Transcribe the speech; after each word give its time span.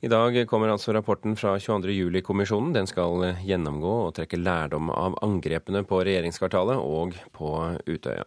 I 0.00 0.08
dag 0.08 0.36
kommer 0.48 0.70
altså 0.72 0.94
rapporten 0.96 1.34
fra 1.36 1.58
22.07-kommisjonen. 1.60 2.72
Den 2.72 2.86
skal 2.88 3.34
gjennomgå 3.44 3.90
og 4.06 4.14
trekke 4.16 4.40
lærdom 4.40 4.88
av 4.94 5.18
angrepene 5.20 5.82
på 5.84 6.00
regjeringskvartalet 6.08 6.80
og 6.80 7.18
på 7.36 7.50
Utøya. 7.84 8.24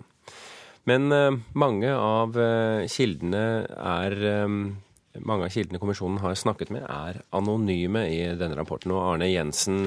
Men 0.89 1.11
eh, 1.15 1.31
mange 1.57 1.89
av 1.95 2.37
eh, 2.37 2.85
kildene 2.91 3.43
er 3.73 4.15
eh, 4.27 4.57
mange 5.23 5.47
av 5.47 5.53
kildene 5.53 5.81
kommisjonen 5.81 6.21
har 6.21 6.37
snakket 6.37 6.69
med, 6.73 6.85
er 6.85 7.23
anonyme 7.37 8.05
i 8.09 8.21
denne 8.37 8.57
rapporten. 8.59 8.93
Og 8.93 9.01
Arne 9.13 9.31
Jensen, 9.31 9.83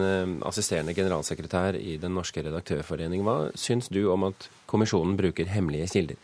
assisterende 0.46 0.94
generalsekretær 0.94 1.78
i 1.78 1.96
Den 2.02 2.14
norske 2.14 2.44
redaktørforening, 2.46 3.24
hva 3.26 3.52
syns 3.58 3.90
du 3.90 4.04
om 4.12 4.28
at 4.30 4.46
kommisjonen 4.70 5.18
bruker 5.18 5.50
hemmelige 5.50 5.90
kilder? 5.94 6.18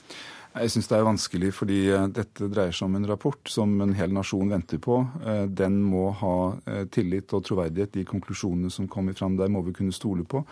Jeg 0.53 0.69
syns 0.69 0.89
det 0.91 0.96
er 0.98 1.07
vanskelig 1.07 1.50
fordi 1.57 1.79
eh, 1.89 2.09
dette 2.12 2.48
dreier 2.52 2.75
seg 2.77 2.91
om 2.91 2.98
en 2.98 3.09
rapport 3.09 3.48
som 3.48 3.73
en 3.80 3.95
hel 3.96 4.12
nasjon 4.12 4.52
venter 4.52 4.80
på. 4.84 4.98
Eh, 5.25 5.45
den 5.48 5.79
må 5.89 6.11
ha 6.21 6.37
eh, 6.69 6.84
tillit 6.93 7.33
og 7.33 7.47
troverdighet. 7.48 7.95
De 7.97 8.05
konklusjonene 8.09 8.73
som 8.73 8.91
kommer 8.91 9.16
fram 9.16 9.38
der, 9.41 9.52
må 9.52 9.65
vi 9.65 9.74
kunne 9.77 9.96
stole 9.96 10.29
på. 10.29 10.45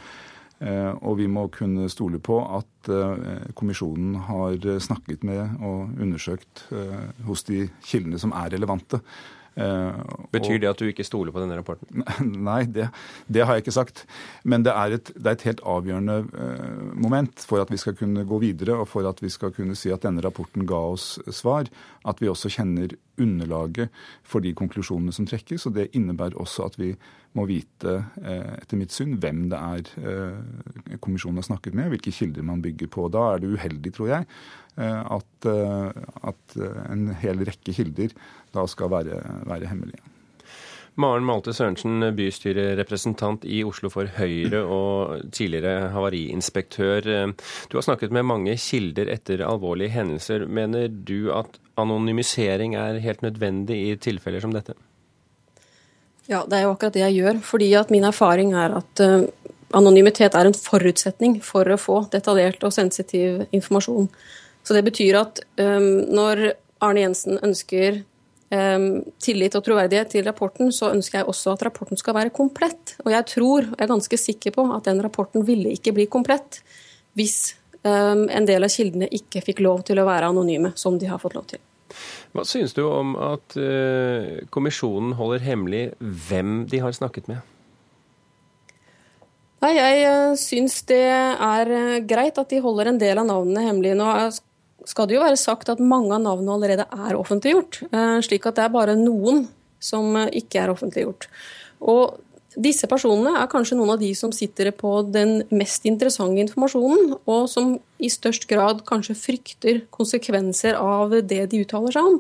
Og 0.61 1.15
vi 1.17 1.25
må 1.25 1.47
kunne 1.49 1.87
stole 1.89 2.19
på 2.21 2.35
at 2.53 2.89
kommisjonen 3.57 4.19
har 4.27 4.67
snakket 4.85 5.23
med 5.25 5.55
og 5.65 5.95
undersøkt 6.05 6.67
hos 7.25 7.47
de 7.49 7.63
kildene 7.81 8.21
som 8.21 8.35
er 8.37 8.53
relevante. 8.53 9.01
Eh, 9.61 10.01
Betyr 10.33 10.61
det 10.63 10.71
at 10.71 10.81
du 10.81 10.89
ikke 10.89 11.05
stoler 11.07 11.35
på 11.35 11.43
denne 11.43 11.59
rapporten? 11.59 12.05
Nei, 12.49 12.63
det, 12.71 12.89
det 13.29 13.45
har 13.45 13.57
jeg 13.57 13.67
ikke 13.67 13.77
sagt. 13.77 14.05
Men 14.45 14.65
det 14.67 14.73
er, 14.73 14.97
et, 14.97 15.13
det 15.17 15.27
er, 15.27 15.37
et, 15.37 15.47
helt 15.51 15.63
avgjørende 15.69 16.19
eh, 16.31 16.83
moment 16.95 17.45
for 17.47 17.63
at 17.63 17.73
vi 17.73 17.81
skal 17.81 17.97
kunne 17.99 18.25
gå 18.29 18.41
videre, 18.43 18.79
og 18.81 18.89
for 18.91 19.09
at 19.11 19.23
vi 19.23 19.33
skal 19.33 19.55
kunne 19.57 19.77
si 19.79 19.93
at 19.93 20.07
denne 20.07 20.25
rapporten 20.25 20.67
ga 20.69 20.81
oss 20.95 21.13
svar, 21.35 21.71
at 22.09 22.23
vi 22.23 22.31
også 22.31 22.53
kjenner 22.57 22.97
underlaget 23.21 23.91
for 24.25 24.41
de 24.45 24.55
konklusjonene 24.57 25.13
som 25.13 25.29
trekkes. 25.29 25.67
og 25.69 25.77
Det 25.77 25.91
innebærer 25.97 26.39
også 26.41 26.71
at 26.71 26.79
vi 26.81 26.95
må 27.37 27.45
vite, 27.47 28.01
eh, 28.25 28.57
etter 28.57 28.81
mitt 28.81 28.95
syn, 28.95 29.19
hvem 29.23 29.45
det 29.53 29.59
er 29.61 30.97
kommisjonen 31.03 31.39
har 31.39 31.47
snakket 31.47 31.77
med, 31.79 31.93
hvilke 31.93 32.15
kilder 32.15 32.47
man 32.47 32.63
bygger 32.65 32.91
på. 32.91 33.07
Da 33.13 33.35
er 33.35 33.43
det 33.43 33.53
uheldig, 33.55 33.93
tror 33.95 34.11
jeg, 34.15 34.27
at, 34.79 35.47
at 35.47 36.57
en 36.91 37.11
hel 37.21 37.43
rekke 37.49 37.75
kilder 37.75 38.15
da 38.55 38.65
skal 38.71 38.91
være, 38.93 39.21
være 39.49 39.69
hemmelige. 39.71 40.03
Maren 41.01 41.25
Malte 41.25 41.53
Sørensen, 41.55 42.03
bystyrerepresentant 42.17 43.45
i 43.49 43.63
Oslo 43.65 43.91
for 43.93 44.11
Høyre 44.19 44.63
og 44.79 45.31
tidligere 45.33 45.91
havariinspektør. 45.95 47.09
Du 47.71 47.79
har 47.79 47.87
snakket 47.87 48.13
med 48.15 48.27
mange 48.29 48.57
kilder 48.61 49.13
etter 49.13 49.45
alvorlige 49.47 49.95
hendelser. 49.95 50.47
Mener 50.47 50.89
du 50.91 51.31
at 51.37 51.61
anonymisering 51.81 52.77
er 52.77 53.01
helt 53.05 53.23
nødvendig 53.23 53.81
i 53.87 53.97
tilfeller 53.97 54.43
som 54.43 54.55
dette? 54.55 54.77
Ja, 56.31 56.45
det 56.47 56.59
er 56.59 56.67
jo 56.67 56.75
akkurat 56.75 56.95
det 56.95 57.07
jeg 57.07 57.23
gjør. 57.23 57.41
fordi 57.43 57.73
at 57.75 57.91
min 57.91 58.05
erfaring 58.05 58.53
er 58.55 58.77
at 58.79 59.01
anonymitet 59.75 60.35
er 60.35 60.47
en 60.47 60.55
forutsetning 60.55 61.41
for 61.43 61.67
å 61.67 61.79
få 61.79 62.05
detaljert 62.13 62.63
og 62.67 62.75
sensitiv 62.75 63.47
informasjon. 63.51 64.11
Så 64.71 64.77
det 64.77 64.85
betyr 64.87 65.17
at 65.19 65.41
um, 65.59 66.05
når 66.15 66.53
Arne 66.79 67.03
Jensen 67.03 67.41
ønsker 67.43 68.05
um, 68.55 69.01
tillit 69.19 69.57
og 69.59 69.65
troverdighet 69.67 70.13
til 70.15 70.29
rapporten, 70.29 70.71
så 70.71 70.93
ønsker 70.95 71.19
jeg 71.19 71.27
også 71.27 71.57
at 71.57 71.65
rapporten 71.67 71.99
skal 71.99 72.15
være 72.15 72.31
komplett. 72.31 72.93
Og 73.03 73.11
jeg 73.11 73.27
tror, 73.33 73.67
jeg 73.73 73.83
er 73.83 73.91
ganske 73.91 74.19
sikker 74.23 74.55
på, 74.55 74.69
at 74.71 74.87
den 74.87 75.03
rapporten 75.03 75.43
ville 75.49 75.73
ikke 75.75 75.97
bli 75.97 76.07
komplett 76.07 76.61
hvis 77.19 77.57
um, 77.83 78.29
en 78.31 78.47
del 78.47 78.63
av 78.63 78.71
kildene 78.71 79.09
ikke 79.11 79.43
fikk 79.43 79.59
lov 79.67 79.83
til 79.89 79.99
å 79.99 80.07
være 80.07 80.29
anonyme, 80.31 80.71
som 80.79 81.01
de 81.03 81.09
har 81.11 81.19
fått 81.19 81.35
lov 81.35 81.49
til. 81.51 81.63
Hva 82.31 82.45
synes 82.47 82.71
du 82.77 82.85
om 82.87 83.17
at 83.19 83.57
uh, 83.59 84.39
kommisjonen 84.55 85.17
holder 85.19 85.43
hemmelig 85.43 85.89
hvem 85.99 86.61
de 86.71 86.79
har 86.85 86.95
snakket 86.95 87.27
med? 87.33 87.43
Nei, 89.67 89.73
Jeg 89.75 90.07
uh, 90.07 90.37
syns 90.39 90.79
det 90.87 91.03
er 91.11 91.75
uh, 91.75 91.99
greit 92.07 92.39
at 92.39 92.55
de 92.55 92.63
holder 92.63 92.93
en 92.93 93.03
del 93.03 93.19
av 93.19 93.27
navnene 93.29 93.67
hemmelig. 93.67 93.97
Nå 93.99 94.07
skal 94.89 95.09
det 95.09 95.17
jo 95.17 95.23
være 95.25 95.39
sagt 95.41 95.71
at 95.73 95.83
mange 95.83 96.15
av 96.15 96.23
navnene 96.25 96.57
allerede 96.57 96.87
er 96.89 97.19
offentliggjort. 97.19 97.83
Eh, 97.91 98.19
slik 98.25 98.49
at 98.49 98.59
det 98.59 98.67
er 98.67 98.75
bare 98.75 98.97
noen 98.99 99.47
som 99.83 100.17
eh, 100.17 100.31
ikke 100.41 100.63
er 100.63 100.73
offentliggjort. 100.73 101.29
Og 101.81 102.19
disse 102.61 102.89
personene 102.91 103.37
er 103.39 103.51
kanskje 103.51 103.77
noen 103.79 103.95
av 103.95 104.01
de 104.01 104.11
som 104.19 104.33
sitter 104.35 104.73
på 104.75 105.01
den 105.07 105.45
mest 105.55 105.85
interessante 105.87 106.43
informasjonen, 106.43 107.15
og 107.31 107.45
som 107.53 107.77
i 108.03 108.11
størst 108.11 108.49
grad 108.51 108.83
kanskje 108.89 109.19
frykter 109.19 109.83
konsekvenser 109.95 110.79
av 110.79 111.15
det 111.31 111.45
de 111.53 111.63
uttaler 111.63 111.95
seg 111.95 112.09
om. 112.11 112.19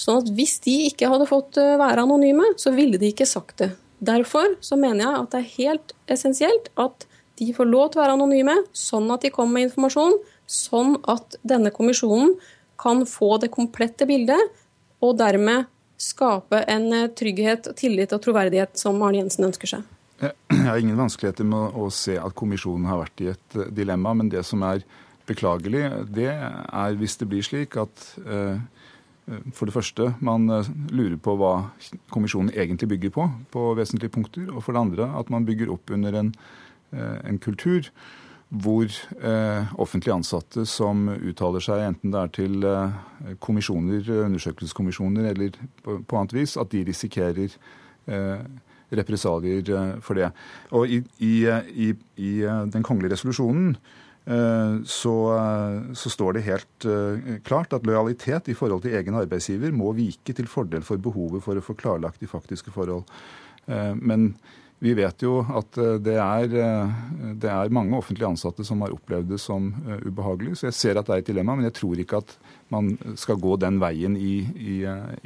Sånn 0.00 0.20
at 0.22 0.28
hvis 0.34 0.58
de 0.64 0.74
ikke 0.90 1.08
hadde 1.12 1.30
fått 1.30 1.60
eh, 1.60 1.78
være 1.80 2.04
anonyme, 2.04 2.52
så 2.60 2.74
ville 2.74 3.00
de 3.00 3.12
ikke 3.12 3.28
sagt 3.28 3.62
det. 3.62 3.72
Derfor 4.02 4.56
så 4.64 4.76
mener 4.76 5.04
jeg 5.04 5.18
at 5.22 5.32
det 5.32 5.40
er 5.40 5.56
helt 5.56 5.96
essensielt 6.10 6.70
at 6.80 7.06
de 7.40 7.52
får 7.54 7.68
lov 7.68 7.92
til 7.92 8.00
å 8.00 8.04
være 8.04 8.16
anonyme, 8.18 8.56
sånn 8.76 9.08
at 9.14 9.24
de 9.24 9.30
kommer 9.32 9.56
med 9.56 9.70
informasjon 9.70 10.18
sånn 10.50 10.96
at 11.10 11.36
denne 11.46 11.72
kommisjonen 11.74 12.34
kan 12.82 13.04
få 13.06 13.36
det 13.42 13.52
komplette 13.54 14.06
bildet, 14.08 14.40
og 15.02 15.16
dermed 15.18 15.68
skape 16.02 16.64
en 16.70 16.90
eh, 16.94 17.10
trygghet, 17.18 17.72
tillit 17.78 18.12
og 18.14 18.22
troverdighet 18.24 18.78
som 18.78 19.00
Arne 19.02 19.22
Jensen 19.22 19.46
ønsker 19.48 19.76
seg. 19.76 19.86
Jeg 20.22 20.66
har 20.68 20.78
ingen 20.78 20.98
vanskeligheter 20.98 21.46
med 21.46 21.78
å 21.78 21.88
se 21.94 22.14
at 22.18 22.34
kommisjonen 22.38 22.86
har 22.90 23.02
vært 23.04 23.24
i 23.24 23.32
et 23.32 23.58
eh, 23.58 23.70
dilemma, 23.74 24.14
men 24.18 24.30
det 24.32 24.44
som 24.46 24.62
er 24.66 24.84
beklagelig, 25.28 25.84
det 26.10 26.30
er 26.32 26.96
hvis 26.98 27.18
det 27.20 27.28
blir 27.30 27.46
slik 27.46 27.78
at 27.80 28.06
eh, 28.26 28.58
for 29.54 29.70
det 29.70 29.74
første, 29.76 30.08
man 30.18 30.50
lurer 30.90 31.14
på 31.22 31.36
hva 31.38 31.52
kommisjonen 32.10 32.50
egentlig 32.58 32.88
bygger 32.90 33.12
på, 33.14 33.28
på 33.54 33.68
vesentlige 33.78 34.10
punkter. 34.10 34.48
Og 34.50 34.64
for 34.66 34.74
det 34.74 34.82
andre, 34.82 35.06
at 35.14 35.30
man 35.30 35.46
bygger 35.46 35.70
opp 35.70 35.92
under 35.94 36.16
en, 36.18 36.32
en 36.90 37.38
kultur 37.40 37.86
hvor 38.52 38.84
eh, 38.84 39.70
offentlige 39.80 40.14
ansatte 40.14 40.66
som 40.68 41.06
uttaler 41.14 41.64
seg, 41.64 41.86
enten 41.86 42.12
det 42.12 42.20
er 42.20 42.32
til 42.36 42.66
eh, 42.68 42.98
kommisjoner, 43.40 44.04
undersøkelseskommisjoner 44.26 45.30
eller 45.30 45.56
på, 45.80 46.02
på, 46.04 46.18
annet 46.18 46.36
vis, 46.36 46.58
at 46.60 46.68
de 46.74 46.82
risikerer 46.84 47.48
eh, 47.48 48.44
represalier 48.92 49.72
eh, 49.72 49.90
for 50.04 50.20
det. 50.20 50.30
Og 50.76 50.88
i, 50.90 51.00
i, 51.24 51.34
i, 51.48 51.90
i 52.20 52.32
eh, 52.44 52.64
den 52.72 52.84
kongelige 52.86 53.16
resolusjonen 53.16 53.72
eh, 53.72 54.80
så, 54.84 55.16
så, 55.96 56.12
står 56.12 56.36
det 56.36 56.46
helt 56.48 56.88
klart 57.48 57.72
at 57.72 57.86
lojalitet 57.88 58.52
i 58.52 58.58
forhold 58.58 58.84
til 58.84 58.98
egen 58.98 59.16
arbeidsgiver 59.18 59.72
må 59.74 59.94
vike 59.96 60.36
til 60.36 60.50
fordel 60.50 60.84
for 60.86 61.00
behovet 61.00 61.44
for 61.44 61.56
å 61.56 61.64
få 61.64 61.78
klarlagt 61.78 62.20
de 62.20 62.30
faktiske 62.30 62.74
forhold. 62.74 63.08
Men 64.02 64.32
vi 64.82 64.94
vet 64.98 65.22
jo 65.22 65.36
at 65.46 65.78
eh, 65.78 65.98
det 66.02 66.16
er, 66.18 66.54
eh, 66.58 66.94
det 67.38 67.50
er, 67.50 67.70
mange 67.74 67.94
offentlige 67.94 68.32
ansatte 68.32 68.64
som 68.66 68.82
har 68.82 68.94
opplevd 68.94 69.28
det 69.30 69.38
som 69.38 69.68
eh, 69.86 70.00
ubehagelig. 70.08 70.56
Så 70.58 70.68
jeg 70.68 70.78
ser 70.78 70.98
at 70.98 71.06
det 71.06 71.14
er 71.14 71.22
et 71.22 71.30
dilemma, 71.30 71.54
men 71.54 71.68
jeg 71.68 71.76
tror 71.78 72.02
ikke 72.02 72.18
at 72.18 72.34
man 72.72 72.92
skal 73.20 73.38
gå 73.42 73.56
den 73.60 73.78
veien 73.82 74.16
i, 74.16 74.34
i, 74.56 74.76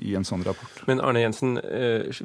i, 0.03 0.15
en 0.19 0.27
sånn 0.27 0.45
rapport. 0.47 0.83
Men 0.89 1.01
Arne 1.05 1.23
Jensen, 1.25 1.57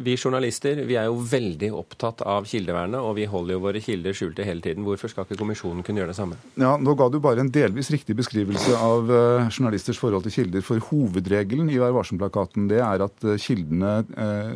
vi 0.01 0.15
journalister 0.17 0.83
vi 0.87 0.97
er 0.99 1.09
jo 1.09 1.19
veldig 1.31 1.71
opptatt 1.77 2.23
av 2.25 2.47
kildevernet, 2.49 2.99
og 2.99 3.15
vi 3.19 3.27
holder 3.29 3.57
jo 3.57 3.63
våre 3.63 3.81
kilder 3.83 4.15
skjulte 4.17 4.45
hele 4.47 4.63
tiden. 4.65 4.85
Hvorfor 4.87 5.11
skal 5.11 5.27
ikke 5.27 5.39
kommisjonen 5.39 5.85
kunne 5.85 6.01
gjøre 6.01 6.13
det 6.13 6.17
samme? 6.17 6.39
Ja, 6.59 6.73
Nå 6.81 6.95
ga 6.99 7.07
du 7.11 7.19
bare 7.23 7.43
en 7.43 7.51
delvis 7.53 7.91
riktig 7.93 8.17
beskrivelse 8.19 8.75
av 8.77 9.09
journalisters 9.51 9.99
forhold 10.01 10.25
til 10.27 10.35
kilder. 10.39 10.65
For 10.65 10.81
hovedregelen 10.89 11.69
i 11.71 11.79
Vær 11.81 11.95
varsom-plakaten 11.95 12.69
det 12.71 12.81
er 12.83 13.05
at 13.05 13.27
kildene, 13.41 13.93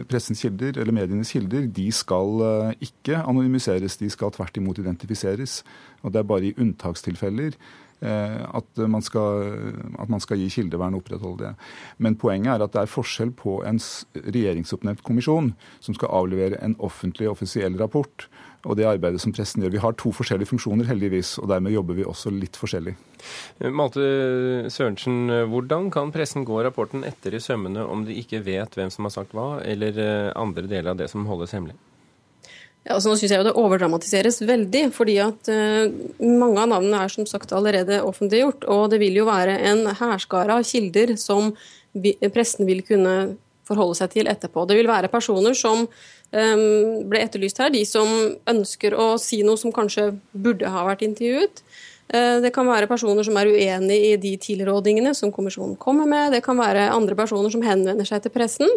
pressens 0.09 0.43
kilder, 0.45 0.81
eller 0.81 0.95
medienes 0.95 1.33
kilder, 1.35 1.69
de 1.75 1.87
skal 1.95 2.45
ikke 2.83 3.21
anonymiseres, 3.21 3.97
de 4.01 4.09
skal 4.11 4.33
tvert 4.35 4.57
imot 4.59 4.79
identifiseres. 4.81 5.61
Og 6.05 6.13
det 6.13 6.21
er 6.21 6.29
bare 6.29 6.49
i 6.49 6.53
unntakstilfeller 6.61 7.55
eh, 7.55 7.73
at 8.01 8.81
man, 8.91 9.01
skal, 9.01 9.47
at 9.99 10.09
man 10.11 10.21
skal 10.21 10.41
gi 10.41 10.49
kildevern 10.51 10.97
og 10.97 11.03
opprettholde 11.03 11.47
det. 11.47 11.53
Men 11.97 12.17
poenget 12.19 12.51
er 12.53 12.65
at 12.65 12.73
det 12.75 12.81
er 12.83 12.91
forskjell 12.91 13.31
på 13.37 13.59
en 13.65 13.79
regjeringsoppnevnt 14.27 15.03
kommisjon 15.05 15.53
som 15.79 15.97
skal 15.97 16.11
avlevere 16.13 16.59
en 16.61 16.75
offentlig, 16.83 17.29
offisiell 17.31 17.77
rapport, 17.79 18.27
og 18.65 18.77
det 18.79 18.87
arbeidet 18.89 19.21
som 19.21 19.33
pressen 19.35 19.63
gjør. 19.63 19.75
Vi 19.75 19.81
har 19.83 19.97
to 19.99 20.11
forskjellige 20.15 20.49
funksjoner, 20.49 20.87
heldigvis, 20.89 21.35
og 21.41 21.49
dermed 21.51 21.75
jobber 21.75 21.97
vi 21.97 22.05
også 22.07 22.33
litt 22.33 22.57
forskjellig. 22.57 22.95
Malte 23.69 24.05
Sørensen, 24.73 25.29
hvordan 25.51 25.91
kan 25.93 26.13
pressen 26.15 26.45
gå 26.47 26.61
rapporten 26.65 27.05
etter 27.07 27.37
i 27.37 27.43
sømmene 27.43 27.85
om 27.85 28.05
de 28.07 28.17
ikke 28.21 28.43
vet 28.45 28.77
hvem 28.77 28.91
som 28.93 29.07
har 29.07 29.13
sagt 29.15 29.35
hva, 29.37 29.59
eller 29.65 30.01
eh, 30.01 30.31
andre 30.35 30.65
deler 30.69 30.93
av 30.93 31.01
det 31.01 31.11
som 31.13 31.27
holdes 31.29 31.53
hemmelig? 31.55 31.77
Ja, 32.85 32.93
altså 32.93 33.09
nå 33.09 33.17
synes 33.17 33.31
jeg 33.33 33.41
jo 33.41 33.47
Det 33.47 33.55
overdramatiseres 33.57 34.43
veldig, 34.45 34.83
fordi 34.93 35.15
at 35.23 35.49
uh, 35.49 35.89
mange 36.21 36.61
av 36.61 36.69
navnene 36.69 36.99
er 37.01 37.13
som 37.13 37.25
sagt 37.29 37.53
allerede 37.57 38.03
offentliggjort. 38.05 38.67
Og 38.69 38.91
det 38.93 39.01
vil 39.01 39.17
jo 39.21 39.25
være 39.29 39.57
en 39.71 39.87
hærskare 39.89 40.59
av 40.59 40.67
kilder 40.69 41.15
som 41.17 41.49
vi, 41.97 42.13
pressen 42.29 42.69
vil 42.69 42.83
kunne 42.85 43.15
forholde 43.65 43.97
seg 43.97 44.13
til 44.13 44.29
etterpå. 44.29 44.67
Det 44.69 44.77
vil 44.77 44.89
være 44.91 45.09
personer 45.09 45.57
som 45.57 45.87
um, 45.87 46.61
ble 47.09 47.23
etterlyst 47.25 47.63
her, 47.63 47.73
de 47.73 47.81
som 47.89 48.11
ønsker 48.53 48.93
å 48.93 49.15
si 49.21 49.41
noe 49.47 49.57
som 49.57 49.73
kanskje 49.73 50.11
burde 50.31 50.69
ha 50.69 50.85
vært 50.85 51.01
intervjuet. 51.07 51.63
Uh, 52.13 52.37
det 52.43 52.53
kan 52.53 52.67
være 52.69 52.89
personer 52.89 53.25
som 53.25 53.37
er 53.39 53.49
uenig 53.49 53.97
i 54.11 54.13
de 54.21 54.35
tilrådingene 54.41 55.15
som 55.17 55.33
kommisjonen 55.33 55.77
kommer 55.81 56.09
med. 56.09 56.35
Det 56.35 56.43
kan 56.45 56.59
være 56.59 56.91
andre 56.93 57.17
personer 57.17 57.53
som 57.53 57.65
henvender 57.65 58.07
seg 58.07 58.23
til 58.25 58.33
pressen. 58.35 58.71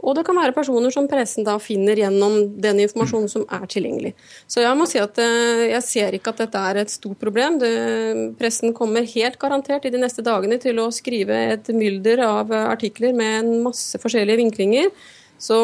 Og 0.00 0.16
det 0.16 0.24
kan 0.24 0.38
være 0.38 0.54
personer 0.56 0.92
som 0.94 1.04
pressen 1.10 1.44
da 1.44 1.58
finner 1.60 1.98
gjennom 1.98 2.38
den 2.62 2.80
informasjonen 2.86 3.28
som 3.28 3.44
er 3.52 3.66
tilgjengelig. 3.68 4.14
Så 4.48 4.62
jeg 4.64 4.78
må 4.78 4.86
si 4.88 5.00
at 5.00 5.18
eh, 5.20 5.66
jeg 5.74 5.84
ser 5.84 6.16
ikke 6.16 6.32
at 6.32 6.40
dette 6.40 6.62
er 6.70 6.80
et 6.80 6.92
stort 6.92 7.20
problem. 7.20 7.58
Det, 7.60 7.72
pressen 8.40 8.72
kommer 8.76 9.04
helt 9.04 9.36
garantert 9.40 9.84
i 9.84 9.92
de 9.92 10.00
neste 10.00 10.24
dagene 10.24 10.56
til 10.62 10.80
å 10.80 10.88
skrive 10.94 11.36
et 11.52 11.68
mylder 11.76 12.24
av 12.24 12.54
artikler 12.62 13.12
med 13.16 13.42
en 13.42 13.52
masse 13.68 14.00
forskjellige 14.00 14.40
vinklinger. 14.40 14.88
Så, 15.40 15.56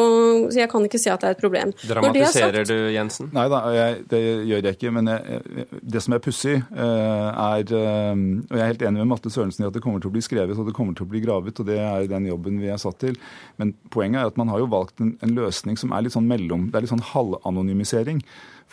så, 0.49 0.57
jeg 0.57 0.69
kan 0.71 0.85
ikke 0.87 0.99
si 1.01 1.11
at 1.13 1.21
det 1.21 1.29
er 1.29 1.35
et 1.37 1.41
problem. 1.41 1.71
Dramatiserer 1.85 2.63
sagt, 2.65 2.71
du, 2.71 2.89
Jensen? 2.95 3.29
Nei 3.35 3.45
da, 3.53 3.61
jeg, 3.75 3.99
det 4.09 4.21
gjør 4.49 4.65
jeg 4.65 4.77
ikke. 4.79 4.93
Men 4.97 5.11
jeg, 5.13 5.67
det 5.93 6.01
som 6.03 6.17
er 6.17 6.23
pussig, 6.23 6.55
eh, 6.57 7.29
er 7.45 7.73
eh, 7.77 8.11
Og 8.17 8.57
jeg 8.57 8.63
er 8.63 8.71
helt 8.73 8.85
enig 8.89 9.03
med 9.03 9.11
Matte 9.13 9.31
Sørensen 9.33 9.65
i 9.65 9.69
at 9.69 9.77
det 9.77 9.83
kommer 9.85 10.01
til 10.01 10.09
å 10.09 10.15
bli 10.15 10.25
skrevet 10.25 10.57
og 10.57 10.67
det 10.67 10.75
kommer 10.75 10.97
til 10.97 11.05
å 11.05 11.11
bli 11.11 11.21
gravet, 11.21 11.61
og 11.61 11.69
det 11.69 11.77
er 11.83 12.09
den 12.09 12.27
jobben 12.31 12.57
vi 12.61 12.71
er 12.73 12.81
satt 12.81 12.97
til. 13.03 13.17
Men 13.61 13.75
poenget 13.93 14.23
er 14.23 14.31
at 14.31 14.41
man 14.41 14.49
har 14.51 14.63
jo 14.63 14.69
valgt 14.71 15.03
en, 15.03 15.13
en 15.21 15.35
løsning 15.37 15.77
som 15.79 15.93
er 15.93 16.05
litt 16.05 16.15
sånn 16.15 16.29
mellom 16.29 16.69
Det 16.71 16.79
er 16.79 16.87
litt 16.87 16.95
sånn 16.95 17.05
halvanonymisering. 17.13 18.23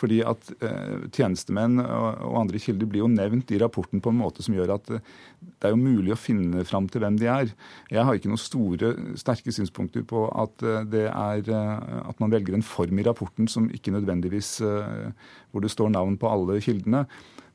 Fordi 0.05 0.19
at 0.21 0.51
eh, 0.61 1.05
tjenestemenn 1.15 1.79
og, 1.81 2.35
andre 2.37 2.59
kilder 2.61 2.89
blir 2.89 3.01
jo 3.01 3.09
nevnt 3.09 3.49
i 3.55 3.59
rapporten 3.61 4.03
på 4.03 4.11
en 4.13 4.19
måte 4.19 4.45
som 4.45 4.53
gjør 4.53 4.75
at 4.75 4.91
eh, 4.93 5.13
det 5.41 5.69
er 5.69 5.73
jo 5.73 5.81
mulig 5.81 6.13
å 6.13 6.19
finne 6.19 6.65
fram 6.67 6.85
til 6.91 7.01
hvem 7.01 7.17
de 7.17 7.29
er. 7.31 7.53
Jeg 7.89 8.05
har 8.05 8.17
ikke 8.17 8.29
noen 8.29 8.41
store, 8.41 8.91
sterke 9.17 9.53
synspunkter 9.55 10.05
på 10.05 10.27
at, 10.29 10.61
eh, 10.61 10.83
det 10.93 11.07
er, 11.09 11.49
at 12.05 12.21
man 12.21 12.33
velger 12.33 12.57
en 12.57 12.65
form 12.65 13.01
i 13.01 13.07
rapporten 13.07 13.49
som 13.49 13.71
ikke 13.73 13.95
nødvendigvis 13.95 14.59
hvor 14.61 15.63
det 15.63 15.71
står 15.73 15.89
navn 15.95 16.19
på 16.21 16.29
alle 16.29 16.59
kildene, 16.61 17.05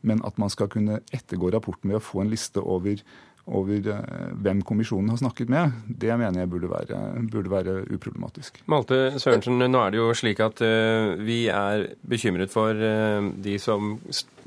men 0.06 0.22
at 0.26 0.38
man 0.40 0.50
skal 0.50 0.70
kunne 0.72 1.00
ettergå 1.14 1.52
rapporten 1.54 1.92
ved 1.92 2.00
å 2.00 2.04
få 2.04 2.24
en 2.24 2.32
liste 2.32 2.62
over 2.62 3.02
over 3.46 3.88
eh, 3.92 4.32
hvem 4.44 4.62
kommisjonen 4.66 5.10
har 5.12 5.20
snakket 5.20 5.50
med, 5.50 5.76
det 5.88 6.12
mener 6.18 6.42
jeg 6.42 6.50
burde 6.52 6.70
være, 6.70 6.98
burde 7.32 7.52
være 7.52 7.76
uproblematisk. 7.94 8.60
Malte 8.70 9.18
Sørensen, 9.18 9.58
nå 9.60 9.80
er 9.82 9.94
det 9.94 10.00
jo 10.00 10.10
slik 10.16 10.42
at 10.44 10.60
uh, 10.64 11.16
vi 11.24 11.42
er 11.52 11.88
bekymret 12.06 12.52
for 12.52 12.76
uh, 12.76 13.30
de 13.42 13.56
som 13.62 13.96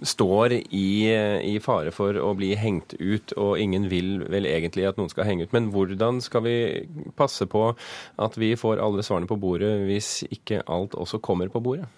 står 0.03 0.57
i, 0.59 0.85
i, 1.09 1.55
fare 1.63 1.93
for 1.95 2.17
å 2.19 2.33
bli 2.37 2.53
hengt 2.59 2.95
ut, 2.99 3.35
og 3.39 3.57
ingen 3.61 3.89
vil 3.91 4.25
vel 4.31 4.47
egentlig 4.49 4.87
at 4.89 4.99
noen 4.99 5.11
skal 5.11 5.27
henge 5.27 5.47
ut. 5.47 5.55
Men 5.55 5.71
hvordan 5.73 6.21
skal 6.23 6.45
vi 6.47 6.57
passe 7.17 7.47
på 7.49 7.71
at 7.73 8.39
vi 8.39 8.53
får 8.59 8.83
alle 8.83 9.05
svarene 9.05 9.29
på 9.29 9.39
bordet 9.39 9.75
hvis 9.87 10.23
ikke 10.29 10.63
alt 10.67 10.97
også 10.99 11.21
kommer 11.23 11.51
på 11.53 11.63
bordet? 11.63 11.89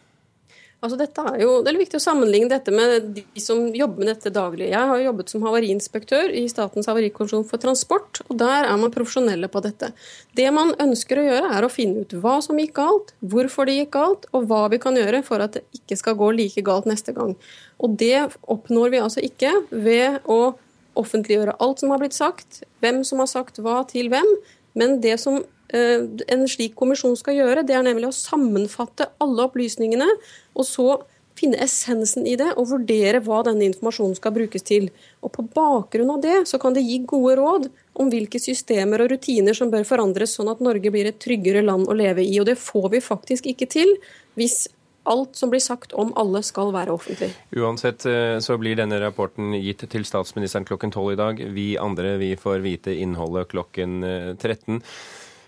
Altså 0.86 1.38
jo, 1.42 1.64
Det 1.66 1.72
er 1.72 1.80
viktig 1.80 1.98
å 1.98 2.04
sammenligne 2.04 2.50
dette 2.52 2.70
med 2.74 3.08
de 3.16 3.24
som 3.42 3.64
jobber 3.74 4.04
med 4.04 4.12
dette 4.12 4.30
daglig. 4.34 4.68
Jeg 4.70 4.90
har 4.92 5.02
jobbet 5.02 5.32
som 5.32 5.46
havariinspektør 5.48 6.34
i 6.38 6.44
Statens 6.52 6.86
havarikommisjon 6.90 7.48
for 7.50 7.62
transport, 7.62 8.22
og 8.30 8.38
der 8.38 8.68
er 8.70 8.76
man 8.78 8.94
profesjonelle 8.94 9.50
på 9.50 9.64
dette. 9.66 9.90
Det 10.38 10.46
man 10.54 10.76
ønsker 10.84 11.22
å 11.22 11.26
gjøre, 11.26 11.54
er 11.58 11.66
å 11.66 11.72
finne 11.74 12.04
ut 12.06 12.14
hva 12.22 12.36
som 12.46 12.60
gikk 12.62 12.76
galt, 12.78 13.16
hvorfor 13.26 13.66
det 13.66 13.80
gikk 13.80 13.96
galt, 13.98 14.30
og 14.30 14.46
hva 14.52 14.68
vi 14.70 14.82
kan 14.84 15.00
gjøre 15.00 15.24
for 15.26 15.42
at 15.42 15.58
det 15.58 15.66
ikke 15.80 15.98
skal 16.04 16.20
gå 16.20 16.30
like 16.38 16.66
galt 16.66 16.86
neste 16.90 17.16
gang. 17.18 17.34
Og 17.82 17.98
det 17.98 18.28
oppnår 18.44 18.94
vi 18.94 19.02
altså 19.02 19.26
ikke 19.26 19.56
ved 19.72 20.22
å 20.30 20.54
offentliggjøre 20.96 21.58
alt 21.64 21.82
som 21.82 21.92
har 21.92 22.04
blitt 22.04 22.16
sagt, 22.16 22.62
hvem 22.84 23.02
som 23.08 23.24
har 23.24 23.32
sagt 23.32 23.58
hva 23.64 23.82
til 23.90 24.14
hvem, 24.14 24.30
men 24.78 25.00
det 25.04 25.18
som 25.24 25.42
en 25.74 26.46
slik 26.48 26.76
kommisjon 26.78 27.18
skal 27.18 27.40
gjøre, 27.40 27.66
det 27.66 27.76
er 27.76 27.86
nemlig 27.86 28.12
å 28.12 28.16
sammenfatte 28.16 29.10
alle 29.24 29.48
opplysningene, 29.48 30.08
og 30.56 30.68
så 30.68 30.90
finne 31.36 31.60
essensen 31.64 32.28
i 32.28 32.36
det 32.40 32.52
og 32.56 32.70
vurdere 32.70 33.22
hva 33.24 33.42
denne 33.46 33.68
informasjonen 33.68 34.16
skal 34.18 34.34
brukes 34.36 34.66
til. 34.68 34.88
Og 35.26 35.34
På 35.36 35.46
bakgrunn 35.56 36.14
av 36.16 36.22
det 36.24 36.38
så 36.50 36.60
kan 36.62 36.76
det 36.76 36.86
gi 36.86 37.02
gode 37.08 37.36
råd 37.40 37.68
om 38.00 38.12
hvilke 38.12 38.40
systemer 38.42 39.04
og 39.04 39.12
rutiner 39.12 39.58
som 39.58 39.72
bør 39.72 39.88
forandres, 39.88 40.36
sånn 40.38 40.52
at 40.52 40.64
Norge 40.64 40.92
blir 40.92 41.10
et 41.10 41.20
tryggere 41.22 41.64
land 41.66 41.90
å 41.92 41.98
leve 41.98 42.24
i. 42.24 42.40
Og 42.40 42.48
Det 42.50 42.58
får 42.60 42.90
vi 42.96 43.04
faktisk 43.04 43.52
ikke 43.52 43.70
til 43.72 43.96
hvis 44.40 44.66
alt 45.06 45.36
som 45.38 45.52
blir 45.52 45.62
sagt 45.62 45.94
om 45.94 46.16
alle 46.18 46.42
skal 46.42 46.72
være 46.74 46.96
offentlig. 46.96 47.30
Uansett 47.54 48.08
eh, 48.10 48.40
så 48.42 48.58
blir 48.58 48.80
denne 48.80 48.98
rapporten 49.04 49.54
gitt 49.60 49.84
til 49.92 50.08
statsministeren 50.08 50.66
klokken 50.66 50.96
tolv 50.96 51.14
i 51.14 51.20
dag. 51.20 51.44
Vi 51.54 51.76
andre 51.78 52.16
vi 52.18 52.34
får 52.40 52.64
vite 52.64 52.96
innholdet 52.96 53.52
klokken 53.52 54.00
13. 54.40 54.82